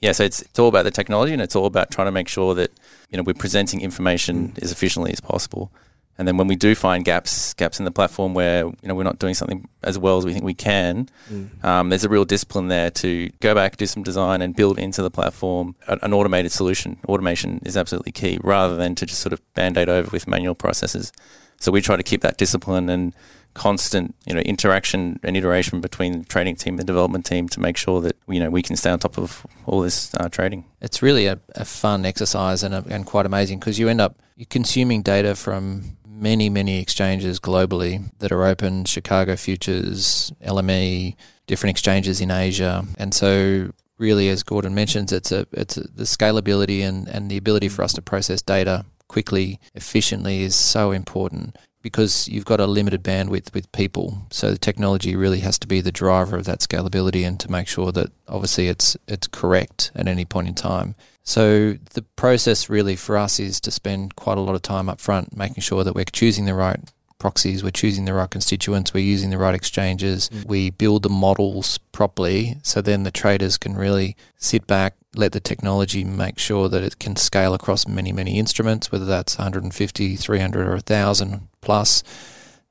Yeah, 0.00 0.12
so 0.12 0.24
it's 0.24 0.42
it's 0.42 0.58
all 0.58 0.68
about 0.68 0.84
the 0.84 0.90
technology 0.90 1.32
and 1.32 1.42
it's 1.42 1.56
all 1.56 1.66
about 1.66 1.90
trying 1.90 2.06
to 2.06 2.12
make 2.12 2.28
sure 2.28 2.54
that 2.54 2.70
you 3.10 3.16
know 3.16 3.22
we're 3.22 3.34
presenting 3.34 3.80
information 3.80 4.48
mm. 4.48 4.62
as 4.62 4.72
efficiently 4.72 5.12
as 5.12 5.20
possible. 5.20 5.70
And 6.16 6.28
then 6.28 6.36
when 6.36 6.46
we 6.46 6.54
do 6.54 6.76
find 6.76 7.04
gaps 7.04 7.54
gaps 7.54 7.78
in 7.80 7.84
the 7.84 7.90
platform 7.90 8.34
where 8.34 8.66
you 8.66 8.88
know 8.88 8.94
we're 8.94 9.02
not 9.02 9.18
doing 9.18 9.34
something 9.34 9.68
as 9.82 9.98
well 9.98 10.16
as 10.18 10.24
we 10.24 10.32
think 10.32 10.44
we 10.44 10.54
can, 10.54 11.08
mm. 11.28 11.64
um, 11.64 11.88
there's 11.88 12.04
a 12.04 12.08
real 12.08 12.24
discipline 12.24 12.68
there 12.68 12.90
to 12.90 13.30
go 13.40 13.54
back, 13.54 13.76
do 13.76 13.86
some 13.86 14.02
design, 14.02 14.40
and 14.40 14.54
build 14.54 14.78
into 14.78 15.02
the 15.02 15.10
platform 15.10 15.74
an 15.88 16.12
automated 16.12 16.52
solution. 16.52 16.98
Automation 17.08 17.60
is 17.64 17.76
absolutely 17.76 18.12
key, 18.12 18.38
rather 18.42 18.76
than 18.76 18.94
to 18.94 19.06
just 19.06 19.20
sort 19.20 19.32
of 19.32 19.40
band 19.54 19.76
aid 19.76 19.88
over 19.88 20.08
with 20.10 20.28
manual 20.28 20.54
processes. 20.54 21.12
So 21.58 21.72
we 21.72 21.80
try 21.80 21.96
to 21.96 22.02
keep 22.02 22.20
that 22.20 22.36
discipline 22.36 22.88
and 22.88 23.14
constant 23.54 24.14
you 24.26 24.34
know 24.34 24.40
interaction 24.40 25.18
and 25.22 25.36
iteration 25.36 25.80
between 25.80 26.18
the 26.18 26.24
trading 26.24 26.56
team 26.56 26.78
and 26.78 26.86
development 26.86 27.24
team 27.24 27.48
to 27.48 27.60
make 27.60 27.76
sure 27.76 28.00
that 28.00 28.16
you 28.28 28.40
know 28.40 28.50
we 28.50 28.62
can 28.62 28.76
stay 28.76 28.90
on 28.90 28.98
top 28.98 29.16
of 29.16 29.46
all 29.66 29.80
this 29.80 30.12
uh, 30.16 30.28
trading. 30.28 30.64
It's 30.80 31.02
really 31.02 31.26
a, 31.26 31.40
a 31.54 31.64
fun 31.64 32.04
exercise 32.04 32.62
and, 32.62 32.74
a, 32.74 32.84
and 32.88 33.06
quite 33.06 33.26
amazing 33.26 33.60
because 33.60 33.78
you 33.78 33.88
end 33.88 34.00
up 34.00 34.18
you're 34.36 34.46
consuming 34.46 35.02
data 35.02 35.34
from 35.34 35.96
many 36.06 36.48
many 36.48 36.80
exchanges 36.80 37.40
globally 37.40 38.10
that 38.18 38.32
are 38.32 38.44
open 38.44 38.84
Chicago 38.84 39.36
futures 39.36 40.32
LME 40.44 41.16
different 41.46 41.70
exchanges 41.70 42.20
in 42.20 42.30
Asia 42.30 42.84
and 42.98 43.14
so 43.14 43.72
really 43.98 44.28
as 44.28 44.42
Gordon 44.42 44.74
mentions 44.74 45.12
it's 45.12 45.32
a 45.32 45.46
it's 45.52 45.76
a, 45.76 45.82
the 45.82 46.04
scalability 46.04 46.82
and, 46.82 47.08
and 47.08 47.30
the 47.30 47.36
ability 47.36 47.68
for 47.68 47.82
us 47.82 47.92
to 47.94 48.02
process 48.02 48.42
data 48.42 48.84
quickly 49.08 49.60
efficiently 49.74 50.42
is 50.42 50.54
so 50.54 50.90
important 50.90 51.56
because 51.84 52.26
you've 52.28 52.46
got 52.46 52.60
a 52.60 52.66
limited 52.66 53.04
bandwidth 53.04 53.52
with 53.52 53.70
people. 53.70 54.26
So 54.30 54.50
the 54.50 54.58
technology 54.58 55.14
really 55.14 55.40
has 55.40 55.58
to 55.58 55.66
be 55.66 55.82
the 55.82 55.92
driver 55.92 56.34
of 56.34 56.46
that 56.46 56.60
scalability 56.60 57.26
and 57.28 57.38
to 57.40 57.50
make 57.50 57.68
sure 57.68 57.92
that 57.92 58.10
obviously 58.26 58.68
it's 58.68 58.96
it's 59.06 59.26
correct 59.26 59.92
at 59.94 60.08
any 60.08 60.24
point 60.24 60.48
in 60.48 60.54
time. 60.54 60.94
So 61.24 61.74
the 61.92 62.00
process 62.16 62.70
really 62.70 62.96
for 62.96 63.18
us 63.18 63.38
is 63.38 63.60
to 63.60 63.70
spend 63.70 64.16
quite 64.16 64.38
a 64.38 64.40
lot 64.40 64.54
of 64.54 64.62
time 64.62 64.88
up 64.88 64.98
front 64.98 65.36
making 65.36 65.60
sure 65.60 65.84
that 65.84 65.94
we're 65.94 66.06
choosing 66.06 66.46
the 66.46 66.54
right 66.54 66.80
proxies, 67.24 67.64
we're 67.64 67.70
choosing 67.70 68.04
the 68.04 68.12
right 68.12 68.28
constituents, 68.28 68.92
we're 68.92 69.00
using 69.02 69.30
the 69.30 69.38
right 69.38 69.54
exchanges, 69.54 70.28
mm. 70.28 70.44
we 70.44 70.68
build 70.68 71.02
the 71.02 71.08
models 71.08 71.78
properly 71.90 72.58
so 72.62 72.82
then 72.82 73.02
the 73.02 73.10
traders 73.10 73.56
can 73.56 73.74
really 73.74 74.14
sit 74.36 74.66
back, 74.66 74.94
let 75.14 75.32
the 75.32 75.40
technology 75.40 76.04
make 76.04 76.38
sure 76.38 76.68
that 76.68 76.82
it 76.82 76.98
can 76.98 77.16
scale 77.16 77.54
across 77.54 77.88
many, 77.88 78.12
many 78.12 78.38
instruments, 78.38 78.92
whether 78.92 79.06
that's 79.06 79.38
150, 79.38 80.16
300 80.16 80.66
or 80.66 80.72
1,000 80.72 81.48
plus 81.62 82.04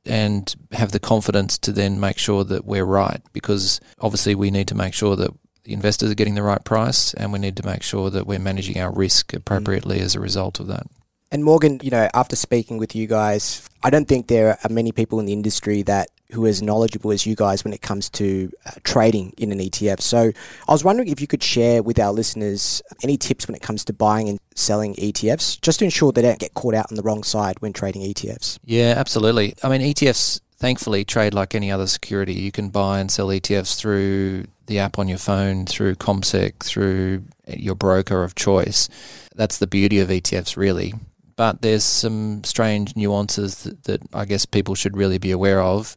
and 0.06 0.56
have 0.72 0.92
the 0.92 1.00
confidence 1.00 1.58
to 1.58 1.72
then 1.72 2.00
make 2.00 2.20
sure 2.20 2.44
that 2.44 2.63
we're 2.63 2.86
right 2.86 3.22
because 3.34 3.82
obviously 4.02 4.36
we 4.36 4.52
need 4.52 4.68
to 4.68 4.76
make 4.76 4.94
sure 4.94 5.16
that 5.16 5.32
the 5.63 5.74
investors 5.74 6.12
are 6.12 6.16
getting 6.16 6.36
the 6.36 6.44
right 6.44 6.63
price 6.63 7.16
and 7.16 7.34
we 7.34 7.39
need 7.39 7.58
to 7.58 7.66
make 7.66 7.82
sure 7.82 8.12
that 8.12 8.28
we're 8.28 8.38
managing 8.38 8.80
our 8.80 8.94
risk 8.94 9.34
appropriately 9.34 9.98
mm. 9.98 10.04
as 10.04 10.13
a 10.13 10.20
result 10.20 10.60
of 10.60 10.68
that. 10.68 10.86
And 11.34 11.43
Morgan, 11.43 11.80
you 11.82 11.89
know, 11.89 12.08
after 12.13 12.36
speaking 12.36 12.78
with 12.78 12.96
you 12.96 13.08
guys, 13.08 13.67
I 13.82 13.89
don't 13.89 14.08
think 14.08 14.28
there 14.28 14.60
are 14.63 14.69
many 14.69 14.91
people 14.91 15.19
in 15.19 15.26
the 15.26 15.34
industry 15.34 15.82
that 15.82 16.10
who 16.32 16.46
are 16.46 16.48
as 16.48 16.62
knowledgeable 16.62 17.12
as 17.12 17.26
you 17.26 17.36
guys 17.36 17.63
when 17.63 17.74
it 17.74 17.82
comes 17.82 18.08
to 18.12 18.52
uh, 18.67 18.72
trading 18.84 19.34
in 19.38 19.52
an 19.52 19.58
ETF. 19.58 20.00
So 20.02 20.32
I 20.67 20.72
was 20.72 20.84
wondering 20.84 21.10
if 21.10 21.19
you 21.19 21.26
could 21.26 21.41
share 21.41 21.82
with 21.82 21.98
our 21.98 22.12
listeners 22.12 22.84
any 23.02 23.17
tips 23.17 23.48
when 23.48 23.56
it 23.56 23.63
comes 23.63 23.84
to 23.86 23.93
buying 23.93 24.30
and 24.30 24.39
selling 24.54 24.93
ETFs, 24.93 25.60
just 25.60 25.80
to 25.80 25.86
ensure 25.86 26.12
they 26.12 26.22
don't 26.22 26.38
get 26.38 26.54
caught 26.54 26.76
out 26.76 26.91
on 26.91 26.98
the 26.98 27.04
wrong 27.04 27.24
side 27.24 27.60
when 27.62 27.74
trading 27.74 28.04
ETFs. 28.04 28.60
Yeah, 28.63 28.93
absolutely. 28.96 29.56
I 29.63 29.69
mean, 29.69 29.82
ETFs 29.82 30.39
thankfully 30.58 31.04
trade 31.04 31.34
like 31.34 31.56
any 31.56 31.72
other 31.72 31.88
security. 31.88 32.34
You 32.34 32.52
can 32.52 32.69
buy 32.69 33.00
and 33.00 33.10
sell 33.10 33.30
ETFs 33.30 33.76
through 33.76 34.46
the 34.67 34.78
app 34.78 35.00
on 35.00 35.08
your 35.08 35.17
phone 35.17 35.65
through 35.65 35.96
CommSec, 35.96 36.60
through 36.63 37.24
your 37.48 37.76
broker 37.76 38.24
of 38.24 38.36
choice. 38.36 38.88
That's 39.36 39.58
the 39.58 39.67
beauty 39.67 40.00
of 40.00 40.10
ETFs, 40.10 40.56
really. 40.56 40.93
But 41.36 41.62
there's 41.62 41.84
some 41.84 42.43
strange 42.43 42.96
nuances 42.96 43.63
that, 43.63 43.84
that 43.84 44.02
I 44.13 44.26
guess 44.26 44.46
people 44.46 44.76
should 44.76 44.98
really 44.98 45.17
be 45.17 45.32
aware 45.32 45.62
of. 45.62 45.96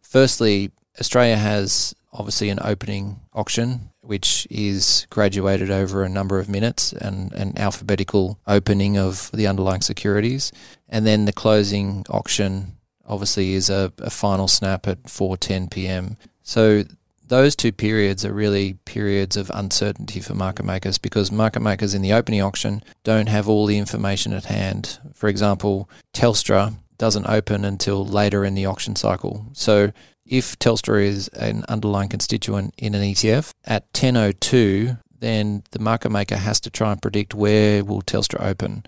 Firstly, 0.00 0.70
Australia 1.00 1.36
has 1.36 1.94
obviously 2.12 2.48
an 2.48 2.58
opening 2.62 3.20
auction, 3.34 3.90
which 4.00 4.46
is 4.50 5.06
graduated 5.10 5.70
over 5.70 6.02
a 6.02 6.08
number 6.08 6.38
of 6.38 6.48
minutes 6.48 6.92
and 6.92 7.32
an 7.32 7.58
alphabetical 7.58 8.38
opening 8.46 8.96
of 8.96 9.30
the 9.32 9.46
underlying 9.46 9.82
securities. 9.82 10.52
And 10.88 11.06
then 11.06 11.24
the 11.24 11.32
closing 11.32 12.04
auction 12.08 12.76
obviously 13.04 13.54
is 13.54 13.68
a, 13.70 13.92
a 13.98 14.10
final 14.10 14.48
snap 14.48 14.86
at 14.86 15.02
4:10 15.04 15.70
p.m. 15.70 16.16
So 16.42 16.84
those 17.28 17.56
two 17.56 17.72
periods 17.72 18.24
are 18.24 18.32
really 18.32 18.74
periods 18.84 19.36
of 19.36 19.50
uncertainty 19.54 20.20
for 20.20 20.34
market 20.34 20.64
makers 20.64 20.98
because 20.98 21.32
market 21.32 21.60
makers 21.60 21.94
in 21.94 22.02
the 22.02 22.12
opening 22.12 22.42
auction 22.42 22.82
don't 23.04 23.28
have 23.28 23.48
all 23.48 23.66
the 23.66 23.78
information 23.78 24.32
at 24.32 24.46
hand. 24.46 24.98
For 25.14 25.28
example, 25.28 25.88
Telstra 26.12 26.74
doesn't 26.98 27.26
open 27.26 27.64
until 27.64 28.04
later 28.06 28.44
in 28.44 28.54
the 28.54 28.66
auction 28.66 28.96
cycle. 28.96 29.46
So 29.52 29.92
if 30.24 30.58
Telstra 30.58 31.04
is 31.04 31.28
an 31.28 31.64
underlying 31.68 32.08
constituent 32.08 32.74
in 32.78 32.94
an 32.94 33.02
ETF 33.02 33.52
at 33.64 33.92
10:02, 33.92 34.98
then 35.18 35.62
the 35.70 35.78
market 35.78 36.10
maker 36.10 36.36
has 36.36 36.60
to 36.60 36.70
try 36.70 36.92
and 36.92 37.02
predict 37.02 37.34
where 37.34 37.84
will 37.84 38.02
Telstra 38.02 38.40
open. 38.40 38.84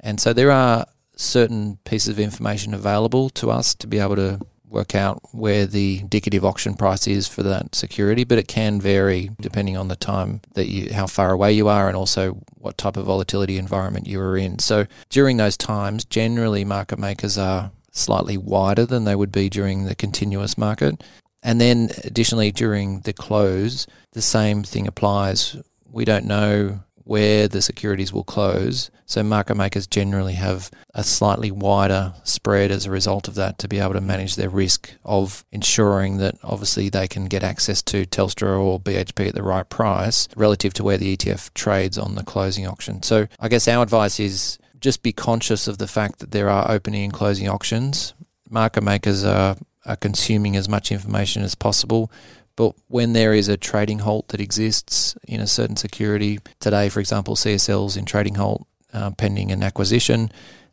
And 0.00 0.20
so 0.20 0.32
there 0.32 0.50
are 0.50 0.86
certain 1.16 1.78
pieces 1.84 2.08
of 2.08 2.18
information 2.18 2.74
available 2.74 3.30
to 3.30 3.50
us 3.50 3.74
to 3.74 3.86
be 3.86 3.98
able 3.98 4.16
to 4.16 4.40
work 4.68 4.94
out 4.94 5.20
where 5.32 5.66
the 5.66 6.00
indicative 6.00 6.44
auction 6.44 6.74
price 6.74 7.06
is 7.06 7.28
for 7.28 7.42
that 7.42 7.74
security, 7.74 8.24
but 8.24 8.38
it 8.38 8.48
can 8.48 8.80
vary 8.80 9.30
depending 9.40 9.76
on 9.76 9.88
the 9.88 9.96
time 9.96 10.40
that 10.54 10.68
you, 10.68 10.92
how 10.92 11.06
far 11.06 11.30
away 11.30 11.52
you 11.52 11.68
are, 11.68 11.88
and 11.88 11.96
also 11.96 12.32
what 12.54 12.76
type 12.76 12.96
of 12.96 13.06
volatility 13.06 13.58
environment 13.58 14.06
you 14.06 14.20
are 14.20 14.36
in. 14.36 14.58
So 14.58 14.86
during 15.08 15.36
those 15.36 15.56
times, 15.56 16.04
generally 16.04 16.64
market 16.64 16.98
makers 16.98 17.38
are 17.38 17.70
slightly 17.92 18.36
wider 18.36 18.84
than 18.84 19.04
they 19.04 19.14
would 19.14 19.32
be 19.32 19.48
during 19.48 19.84
the 19.84 19.94
continuous 19.94 20.58
market. 20.58 21.02
And 21.42 21.60
then 21.60 21.90
additionally, 22.04 22.50
during 22.50 23.00
the 23.00 23.12
close, 23.12 23.86
the 24.12 24.22
same 24.22 24.62
thing 24.64 24.86
applies. 24.86 25.56
We 25.90 26.04
don't 26.04 26.26
know 26.26 26.80
where 27.06 27.46
the 27.46 27.62
securities 27.62 28.12
will 28.12 28.24
close. 28.24 28.90
So 29.06 29.22
market 29.22 29.54
makers 29.54 29.86
generally 29.86 30.34
have 30.34 30.72
a 30.92 31.04
slightly 31.04 31.52
wider 31.52 32.14
spread 32.24 32.72
as 32.72 32.84
a 32.84 32.90
result 32.90 33.28
of 33.28 33.36
that 33.36 33.60
to 33.60 33.68
be 33.68 33.78
able 33.78 33.92
to 33.92 34.00
manage 34.00 34.34
their 34.34 34.50
risk 34.50 34.90
of 35.04 35.44
ensuring 35.52 36.18
that 36.18 36.34
obviously 36.42 36.88
they 36.88 37.06
can 37.06 37.26
get 37.26 37.44
access 37.44 37.80
to 37.82 38.06
Telstra 38.06 38.58
or 38.58 38.80
BHP 38.80 39.28
at 39.28 39.36
the 39.36 39.44
right 39.44 39.68
price 39.68 40.26
relative 40.34 40.74
to 40.74 40.82
where 40.82 40.98
the 40.98 41.16
ETF 41.16 41.54
trades 41.54 41.96
on 41.96 42.16
the 42.16 42.24
closing 42.24 42.66
auction. 42.66 43.04
So 43.04 43.28
I 43.38 43.48
guess 43.48 43.68
our 43.68 43.84
advice 43.84 44.18
is 44.18 44.58
just 44.80 45.04
be 45.04 45.12
conscious 45.12 45.68
of 45.68 45.78
the 45.78 45.86
fact 45.86 46.18
that 46.18 46.32
there 46.32 46.50
are 46.50 46.68
opening 46.68 47.04
and 47.04 47.12
closing 47.12 47.48
auctions. 47.48 48.14
Market 48.50 48.82
makers 48.82 49.24
are, 49.24 49.56
are 49.84 49.96
consuming 49.96 50.56
as 50.56 50.68
much 50.68 50.90
information 50.90 51.44
as 51.44 51.54
possible. 51.54 52.10
But 52.56 52.74
when 52.88 53.12
there 53.12 53.34
is 53.34 53.48
a 53.48 53.56
trading 53.56 54.00
halt 54.00 54.28
that 54.28 54.40
exists 54.40 55.14
in 55.28 55.40
a 55.40 55.46
certain 55.46 55.76
security, 55.76 56.38
today, 56.58 56.88
for 56.88 57.00
example, 57.00 57.36
CSL's 57.36 57.96
in 57.96 58.06
trading 58.06 58.36
halt 58.36 58.66
uh, 58.92 59.10
pending 59.10 59.52
an 59.52 59.62
acquisition, 59.62 60.30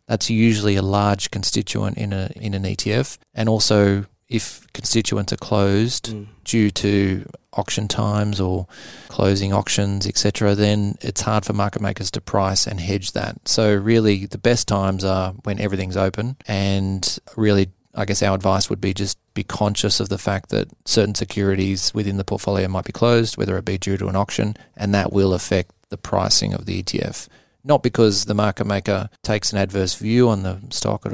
that's 0.08 0.30
usually 0.30 0.76
a 0.76 0.82
large 0.82 1.32
constituent 1.32 1.98
in 1.98 2.14
a 2.14 2.32
in 2.36 2.54
an 2.54 2.64
ETF. 2.64 3.18
And 3.34 3.50
also, 3.50 4.06
if 4.30 4.66
constituents 4.74 5.34
are 5.34 5.38
closed 5.38 6.08
mm. 6.08 6.28
due 6.44 6.72
to 6.72 7.30
auction 7.54 7.88
times 7.88 8.42
or 8.42 8.68
closing 9.10 9.54
auctions, 9.54 10.08
etc., 10.08 10.56
then 10.56 10.96
it's 11.02 11.22
hard 11.22 11.46
for 11.46 11.54
market 11.54 11.82
makers 11.82 12.10
to 12.12 12.22
price 12.22 12.66
and 12.66 12.80
hedge 12.80 13.12
that. 13.12 13.48
So 13.48 13.76
really, 13.76 14.26
the 14.26 14.38
best 14.38 14.68
times 14.68 15.04
are 15.04 15.34
when 15.44 15.60
everything's 15.60 15.98
open, 15.98 16.38
and 16.48 17.20
really 17.36 17.70
I 17.96 18.06
guess 18.06 18.24
our 18.24 18.36
advice 18.36 18.70
would 18.70 18.82
be 18.82 18.94
just 18.94 19.18
be 19.34 19.44
conscious 19.44 20.00
of 20.00 20.10
the 20.10 20.18
fact 20.18 20.50
that 20.50 20.70
certain 20.86 21.16
securities 21.16 21.94
within 21.94 22.18
the 22.18 22.24
portfolio 22.24 22.68
might 22.68 22.86
be 22.86 22.92
closed, 22.92 23.38
whether 23.38 23.58
it 23.58 23.66
be 23.66 23.78
due 23.78 23.98
to 23.98 24.08
an 24.08 24.16
auction, 24.16 24.58
and 24.76 24.94
that 24.94 25.14
will 25.14 25.34
affect 25.34 25.72
the 25.90 25.98
pricing 25.98 26.54
of 26.54 26.66
the 26.66 26.82
ETF. 26.82 27.28
Not 27.64 27.84
because 27.84 28.26
the 28.26 28.34
market 28.34 28.66
maker 28.66 29.10
takes 29.22 29.54
an 29.54 29.60
adverse 29.60 29.96
view 29.96 30.28
on 30.28 30.44
the 30.44 30.60
stock, 30.72 31.06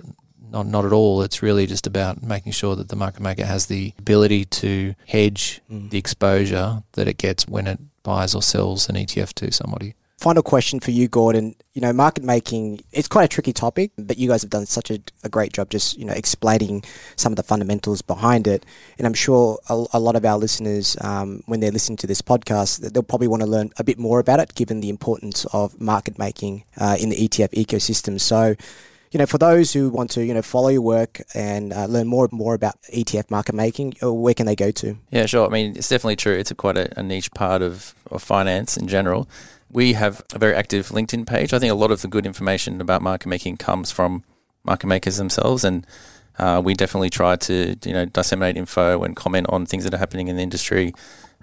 not, 0.52 0.66
not 0.66 0.86
at 0.86 0.94
all. 0.94 1.22
It's 1.22 1.44
really 1.44 1.68
just 1.68 1.86
about 1.86 2.24
making 2.24 2.54
sure 2.54 2.76
that 2.76 2.90
the 2.90 2.96
market 2.96 3.22
maker 3.22 3.46
has 3.46 3.68
the 3.68 3.94
ability 4.00 4.46
to 4.46 4.96
hedge 5.08 5.62
mm. 5.70 5.90
the 5.90 5.98
exposure 5.98 6.84
that 6.94 7.08
it 7.08 7.18
gets 7.18 7.48
when 7.48 7.68
it 7.68 7.80
buys 8.04 8.34
or 8.34 8.42
sells 8.42 8.90
an 8.90 8.96
ETF 8.96 9.34
to 9.34 9.52
somebody. 9.52 9.96
Final 10.20 10.44
question 10.44 10.82
for 10.82 10.92
you, 10.92 11.08
Gordon. 11.08 11.56
You 11.72 11.82
know, 11.82 11.94
market 11.94 12.26
making, 12.26 12.82
it's 12.92 13.08
quite 13.08 13.24
a 13.24 13.28
tricky 13.30 13.54
topic, 13.54 13.92
but 13.98 14.18
you 14.18 14.28
guys 14.28 14.42
have 14.42 14.50
done 14.50 14.66
such 14.66 14.92
a, 14.92 15.00
a 15.24 15.30
great 15.30 15.54
job 15.54 15.70
just, 15.70 15.98
you 15.98 16.04
know, 16.04 16.12
explaining 16.12 16.84
some 17.16 17.32
of 17.32 17.38
the 17.38 17.44
fundamentals 17.44 18.02
behind 18.02 18.46
it. 18.46 18.66
And 18.98 19.08
I'm 19.08 19.14
sure 19.14 19.60
a, 19.70 19.86
a 19.94 20.00
lot 20.00 20.18
of 20.18 20.26
our 20.26 20.38
listeners, 20.38 20.98
um, 21.00 21.42
when 21.46 21.62
they're 21.62 21.72
listening 21.72 21.96
to 21.98 22.08
this 22.08 22.22
podcast, 22.22 22.92
they'll 22.92 23.02
probably 23.02 23.30
want 23.30 23.44
to 23.44 23.48
learn 23.48 23.70
a 23.78 23.84
bit 23.86 23.98
more 23.98 24.20
about 24.20 24.42
it, 24.42 24.56
given 24.56 24.82
the 24.82 24.90
importance 24.90 25.46
of 25.54 25.80
market 25.80 26.20
making 26.20 26.66
uh, 26.76 26.98
in 27.00 27.08
the 27.08 27.16
ETF 27.16 27.52
ecosystem. 27.52 28.20
So, 28.20 28.56
you 29.12 29.20
know, 29.20 29.26
for 29.26 29.38
those 29.38 29.72
who 29.72 29.90
want 29.90 30.12
to, 30.12 30.26
you 30.26 30.34
know, 30.34 30.42
follow 30.42 30.68
your 30.68 30.82
work 30.82 31.22
and 31.34 31.72
uh, 31.72 31.86
learn 31.86 32.08
more 32.08 32.28
more 32.34 32.56
about 32.56 32.76
ETF 32.94 33.32
market 33.32 33.56
making, 33.56 33.94
uh, 34.04 34.14
where 34.14 34.34
can 34.34 34.48
they 34.48 34.56
go 34.58 34.70
to? 34.70 34.98
Yeah, 35.12 35.28
sure. 35.28 35.48
I 35.48 35.50
mean, 35.50 35.78
it's 35.78 35.88
definitely 35.88 36.18
true. 36.18 36.34
It's 36.34 36.52
a 36.52 36.56
quite 36.56 36.78
a, 36.78 37.00
a 37.00 37.04
niche 37.04 37.32
part 37.32 37.62
of, 37.62 37.96
of 38.12 38.22
finance 38.22 38.76
in 38.76 38.90
general. 38.90 39.30
We 39.72 39.94
have 39.94 40.24
a 40.34 40.40
very 40.40 40.56
active 40.56 40.90
LinkedIn 40.90 41.28
page. 41.28 41.54
I 41.54 41.60
think 41.60 41.72
a 41.72 41.76
lot 41.76 41.92
of 41.92 42.02
the 42.02 42.08
good 42.08 42.26
information 42.26 42.82
about 42.82 43.02
market 43.02 43.28
making 43.28 43.58
comes 43.58 43.92
from 43.92 44.24
market 44.64 44.88
makers 44.88 45.18
themselves, 45.18 45.64
and 45.64 45.86
uh, 46.38 46.62
we 46.64 46.74
definitely 46.74 47.10
try 47.10 47.36
to 47.36 47.76
you 47.86 47.94
know 47.94 48.06
disseminate 48.06 48.58
info 48.58 49.04
and 49.04 49.16
comment 49.16 49.48
on 49.50 49.66
things 49.66 49.84
that 49.84 49.94
are 49.94 49.98
happening 49.98 50.28
in 50.28 50.38
the 50.38 50.44
industry. 50.44 50.94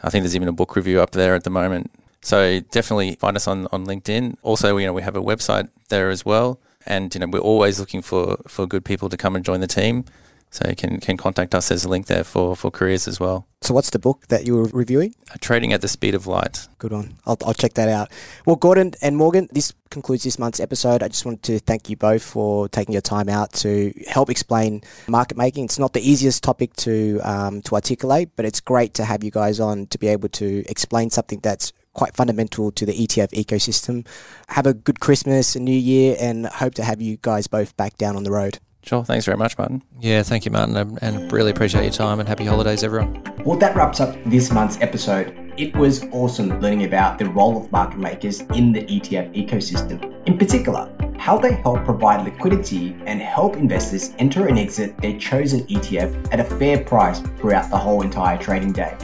I 0.02 0.10
think 0.10 0.22
there's 0.22 0.36
even 0.36 0.48
a 0.48 0.52
book 0.52 0.76
review 0.76 1.00
up 1.00 1.12
there 1.12 1.34
at 1.34 1.44
the 1.44 1.50
moment. 1.50 1.90
So 2.22 2.60
definitely 2.60 3.14
find 3.14 3.36
us 3.36 3.46
on, 3.46 3.68
on 3.72 3.86
LinkedIn. 3.86 4.36
Also, 4.42 4.76
you 4.76 4.86
know, 4.86 4.92
we 4.92 5.02
have 5.02 5.16
a 5.16 5.22
website 5.22 5.68
there 5.90 6.10
as 6.10 6.24
well. 6.24 6.60
And, 6.84 7.14
you 7.14 7.20
know, 7.20 7.26
we're 7.28 7.38
always 7.38 7.78
looking 7.78 8.02
for, 8.02 8.36
for 8.48 8.66
good 8.66 8.84
people 8.84 9.08
to 9.08 9.16
come 9.16 9.36
and 9.36 9.44
join 9.44 9.60
the 9.60 9.66
team. 9.66 10.04
So 10.50 10.68
you 10.68 10.76
can, 10.76 11.00
can 11.00 11.16
contact 11.16 11.54
us. 11.54 11.68
There's 11.68 11.84
a 11.84 11.88
link 11.88 12.06
there 12.06 12.24
for, 12.24 12.56
for 12.56 12.70
careers 12.70 13.06
as 13.06 13.20
well. 13.20 13.46
So 13.62 13.74
what's 13.74 13.90
the 13.90 13.98
book 13.98 14.28
that 14.28 14.46
you 14.46 14.56
were 14.56 14.68
reviewing? 14.72 15.14
Uh, 15.30 15.36
Trading 15.40 15.72
at 15.72 15.80
the 15.80 15.88
Speed 15.88 16.14
of 16.14 16.26
Light. 16.26 16.68
Good 16.78 16.92
one. 16.92 17.14
I'll, 17.26 17.36
I'll 17.44 17.54
check 17.54 17.74
that 17.74 17.88
out. 17.88 18.10
Well, 18.46 18.56
Gordon 18.56 18.92
and 19.02 19.16
Morgan, 19.16 19.48
this 19.50 19.72
concludes 19.90 20.22
this 20.22 20.38
month's 20.38 20.60
episode. 20.60 21.02
I 21.02 21.08
just 21.08 21.24
wanted 21.24 21.42
to 21.44 21.58
thank 21.58 21.90
you 21.90 21.96
both 21.96 22.22
for 22.22 22.68
taking 22.68 22.92
your 22.92 23.02
time 23.02 23.28
out 23.28 23.52
to 23.54 23.92
help 24.08 24.30
explain 24.30 24.82
market 25.08 25.36
making. 25.36 25.64
It's 25.64 25.78
not 25.78 25.92
the 25.94 26.08
easiest 26.08 26.42
topic 26.42 26.74
to 26.76 27.20
um, 27.22 27.62
to 27.62 27.74
articulate, 27.74 28.30
but 28.36 28.44
it's 28.44 28.60
great 28.60 28.94
to 28.94 29.04
have 29.04 29.24
you 29.24 29.30
guys 29.30 29.58
on 29.58 29.86
to 29.88 29.98
be 29.98 30.06
able 30.08 30.28
to 30.30 30.64
explain 30.68 31.10
something 31.10 31.40
that's 31.42 31.72
quite 31.92 32.14
fundamental 32.14 32.70
to 32.70 32.86
the 32.86 32.92
ETF 32.92 33.30
ecosystem. 33.30 34.06
Have 34.48 34.66
a 34.66 34.74
good 34.74 35.00
Christmas 35.00 35.56
and 35.56 35.64
New 35.64 35.72
Year, 35.72 36.16
and 36.20 36.46
hope 36.46 36.74
to 36.74 36.84
have 36.84 37.00
you 37.00 37.18
guys 37.20 37.46
both 37.46 37.76
back 37.76 37.96
down 37.96 38.16
on 38.16 38.22
the 38.22 38.30
road. 38.30 38.58
Sure. 38.86 39.04
Thanks 39.04 39.24
very 39.24 39.36
much, 39.36 39.58
Martin. 39.58 39.82
Yeah, 40.00 40.22
thank 40.22 40.44
you, 40.44 40.52
Martin, 40.52 40.98
and 41.02 41.32
really 41.32 41.50
appreciate 41.50 41.82
your 41.82 41.92
time 41.92 42.20
and 42.20 42.28
happy 42.28 42.44
holidays, 42.44 42.84
everyone. 42.84 43.20
Well, 43.44 43.58
that 43.58 43.74
wraps 43.74 43.98
up 43.98 44.16
this 44.26 44.52
month's 44.52 44.80
episode. 44.80 45.34
It 45.56 45.74
was 45.74 46.04
awesome 46.12 46.60
learning 46.60 46.84
about 46.84 47.18
the 47.18 47.24
role 47.24 47.56
of 47.56 47.72
market 47.72 47.98
makers 47.98 48.42
in 48.54 48.72
the 48.72 48.82
ETF 48.82 49.34
ecosystem. 49.34 50.14
In 50.26 50.38
particular, 50.38 50.88
how 51.18 51.36
they 51.36 51.54
help 51.54 51.84
provide 51.84 52.24
liquidity 52.24 52.96
and 53.06 53.20
help 53.20 53.56
investors 53.56 54.14
enter 54.18 54.46
and 54.46 54.56
exit 54.56 54.96
their 54.98 55.18
chosen 55.18 55.66
ETF 55.66 56.32
at 56.32 56.38
a 56.38 56.44
fair 56.44 56.84
price 56.84 57.18
throughout 57.38 57.70
the 57.70 57.76
whole 57.76 58.02
entire 58.02 58.38
trading 58.38 58.72
day. 58.72 58.96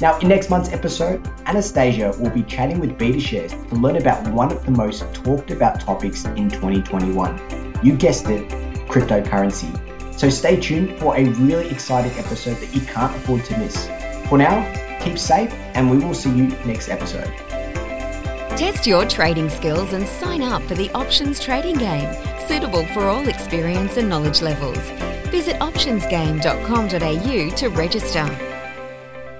Now, 0.00 0.18
in 0.20 0.28
next 0.28 0.48
month's 0.48 0.72
episode, 0.72 1.26
Anastasia 1.46 2.14
will 2.18 2.30
be 2.30 2.42
chatting 2.42 2.80
with 2.80 2.98
BetaShares 2.98 3.68
to 3.68 3.74
learn 3.74 3.96
about 3.96 4.26
one 4.28 4.50
of 4.50 4.64
the 4.64 4.70
most 4.70 5.04
talked 5.12 5.50
about 5.50 5.80
topics 5.80 6.24
in 6.24 6.48
2021. 6.48 7.80
You 7.82 7.96
guessed 7.96 8.28
it, 8.28 8.50
cryptocurrency. 8.96 9.70
So 10.18 10.30
stay 10.30 10.58
tuned 10.58 10.98
for 10.98 11.14
a 11.16 11.24
really 11.24 11.68
exciting 11.68 12.18
episode 12.18 12.56
that 12.56 12.74
you 12.74 12.80
can't 12.80 13.14
afford 13.16 13.44
to 13.46 13.58
miss. 13.58 13.86
For 14.28 14.38
now, 14.38 14.64
keep 15.00 15.18
safe 15.18 15.52
and 15.74 15.90
we 15.90 15.98
will 15.98 16.14
see 16.14 16.30
you 16.30 16.46
next 16.64 16.88
episode. 16.88 17.30
Test 18.56 18.86
your 18.86 19.04
trading 19.04 19.50
skills 19.50 19.92
and 19.92 20.06
sign 20.06 20.40
up 20.40 20.62
for 20.62 20.74
the 20.74 20.90
Options 20.92 21.38
Trading 21.38 21.76
Game, 21.76 22.10
suitable 22.48 22.86
for 22.86 23.04
all 23.04 23.28
experience 23.28 23.98
and 23.98 24.08
knowledge 24.08 24.40
levels. 24.40 24.78
Visit 25.30 25.56
optionsgame.com.au 25.56 27.56
to 27.56 27.68
register. 27.68 28.55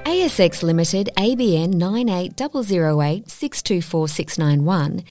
ASX 0.07 0.63
Limited 0.63 1.11
ABN 1.17 1.75
98008 1.75 3.25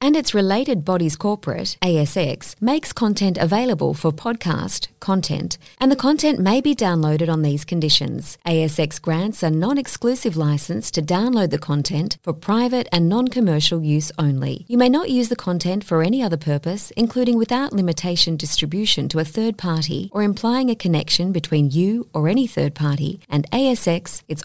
and 0.02 0.16
its 0.16 0.34
related 0.34 0.86
bodies 0.86 1.18
corporate, 1.18 1.78
ASX, 1.82 2.56
makes 2.62 2.94
content 2.94 3.38
available 3.38 3.94
for 3.94 4.14
podcast, 4.14 4.88
content, 5.02 5.58
and 5.82 5.92
the 5.92 5.98
content 5.98 6.40
may 6.40 6.62
be 6.62 6.74
downloaded 6.74 7.28
on 7.28 7.42
these 7.42 7.66
conditions. 7.66 8.38
ASX 8.46 9.02
grants 9.02 9.44
a 9.44 9.50
non 9.50 9.78
exclusive 9.78 10.38
license 10.38 10.90
to 10.92 11.02
download 11.02 11.50
the 11.50 11.58
content 11.58 12.18
for 12.24 12.32
private 12.32 12.88
and 12.94 13.10
non 13.10 13.28
commercial 13.28 13.84
use 13.84 14.14
only. 14.18 14.64
You 14.70 14.78
may 14.78 14.88
not 14.88 15.10
use 15.10 15.28
the 15.28 15.36
content 15.36 15.84
for 15.84 16.04
any 16.04 16.24
other 16.24 16.38
purpose, 16.38 16.92
including 16.92 17.38
without 17.38 17.74
limitation 17.74 18.38
distribution 18.38 19.10
to 19.10 19.20
a 19.20 19.26
third 19.26 19.58
party 19.58 20.10
or 20.14 20.24
implying 20.24 20.70
a 20.70 20.76
connection 20.76 21.34
between 21.34 21.70
you 21.70 22.08
or 22.14 22.30
any 22.30 22.48
third 22.48 22.74
party 22.74 23.20
and 23.30 23.46
ASX, 23.52 24.24
its 24.30 24.42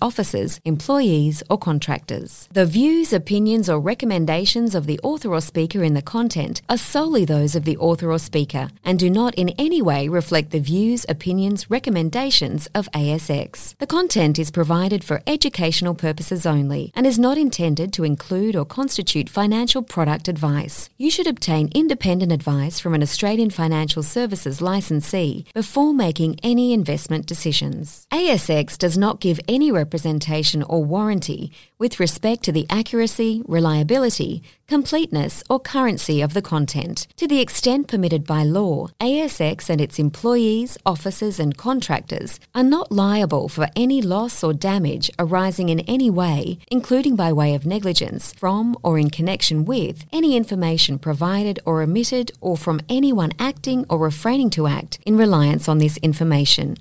employees, 0.64 1.42
or 1.50 1.59
contractors. 1.59 2.48
The 2.53 2.66
views, 2.66 3.12
opinions, 3.12 3.68
or 3.68 3.79
recommendations 3.79 4.74
of 4.74 4.87
the 4.87 4.98
author 5.03 5.33
or 5.33 5.40
speaker 5.40 5.83
in 5.85 5.94
the 5.94 6.03
content 6.16 6.62
are 6.68 6.79
solely 6.79 7.24
those 7.24 7.55
of 7.55 7.64
the 7.64 7.76
author 7.76 8.11
or 8.11 8.18
speaker 8.18 8.70
and 8.85 8.98
do 8.98 9.11
not 9.11 9.35
in 9.35 9.50
any 9.59 9.83
way 9.83 10.09
reflect 10.09 10.50
the 10.50 10.61
views, 10.61 11.05
opinions, 11.09 11.70
recommendations 11.70 12.68
of 12.74 12.88
ASX. 12.94 13.76
The 13.79 13.87
content 13.98 14.38
is 14.38 14.50
provided 14.50 15.05
for 15.05 15.22
educational 15.26 15.94
purposes 15.94 16.46
only 16.46 16.92
and 16.94 17.07
is 17.07 17.18
not 17.18 17.37
intended 17.37 17.92
to 17.94 18.05
include 18.05 18.57
or 18.57 18.64
constitute 18.64 19.29
financial 19.29 19.83
product 19.83 20.29
advice. 20.29 20.88
You 20.96 21.11
should 21.11 21.26
obtain 21.26 21.70
independent 21.74 22.33
advice 22.33 22.81
from 22.81 22.94
an 22.94 23.03
Australian 23.03 23.50
financial 23.50 24.03
services 24.03 24.62
licensee 24.62 25.44
before 25.55 25.92
making 25.92 26.38
any 26.42 26.72
investment 26.72 27.26
decisions. 27.26 28.07
ASX 28.11 28.79
does 28.79 28.96
not 28.96 29.20
give 29.20 29.40
any 29.46 29.70
representation 29.70 30.29
or 30.62 30.84
warranty 30.84 31.52
with 31.78 31.98
respect 31.98 32.42
to 32.44 32.52
the 32.52 32.66
accuracy, 32.68 33.42
reliability, 33.46 34.42
completeness, 34.66 35.42
or 35.50 35.58
currency 35.58 36.20
of 36.20 36.32
the 36.32 36.42
content. 36.42 37.06
To 37.16 37.26
the 37.26 37.40
extent 37.40 37.88
permitted 37.88 38.24
by 38.24 38.44
law, 38.44 38.88
ASX 39.00 39.68
and 39.68 39.80
its 39.80 39.98
employees, 39.98 40.78
officers, 40.86 41.40
and 41.40 41.56
contractors 41.56 42.38
are 42.54 42.62
not 42.62 42.92
liable 42.92 43.48
for 43.48 43.68
any 43.74 44.00
loss 44.00 44.44
or 44.44 44.52
damage 44.52 45.10
arising 45.18 45.70
in 45.70 45.80
any 45.80 46.08
way, 46.08 46.58
including 46.70 47.16
by 47.16 47.32
way 47.32 47.54
of 47.54 47.66
negligence, 47.66 48.32
from 48.34 48.76
or 48.84 48.98
in 48.98 49.10
connection 49.10 49.64
with 49.64 50.04
any 50.12 50.36
information 50.36 50.98
provided 50.98 51.58
or 51.64 51.82
omitted, 51.82 52.30
or 52.40 52.56
from 52.56 52.80
anyone 52.88 53.32
acting 53.38 53.84
or 53.88 53.98
refraining 53.98 54.50
to 54.50 54.66
act 54.66 54.98
in 55.04 55.16
reliance 55.16 55.68
on 55.68 55.78
this 55.78 55.96
information. 55.98 56.76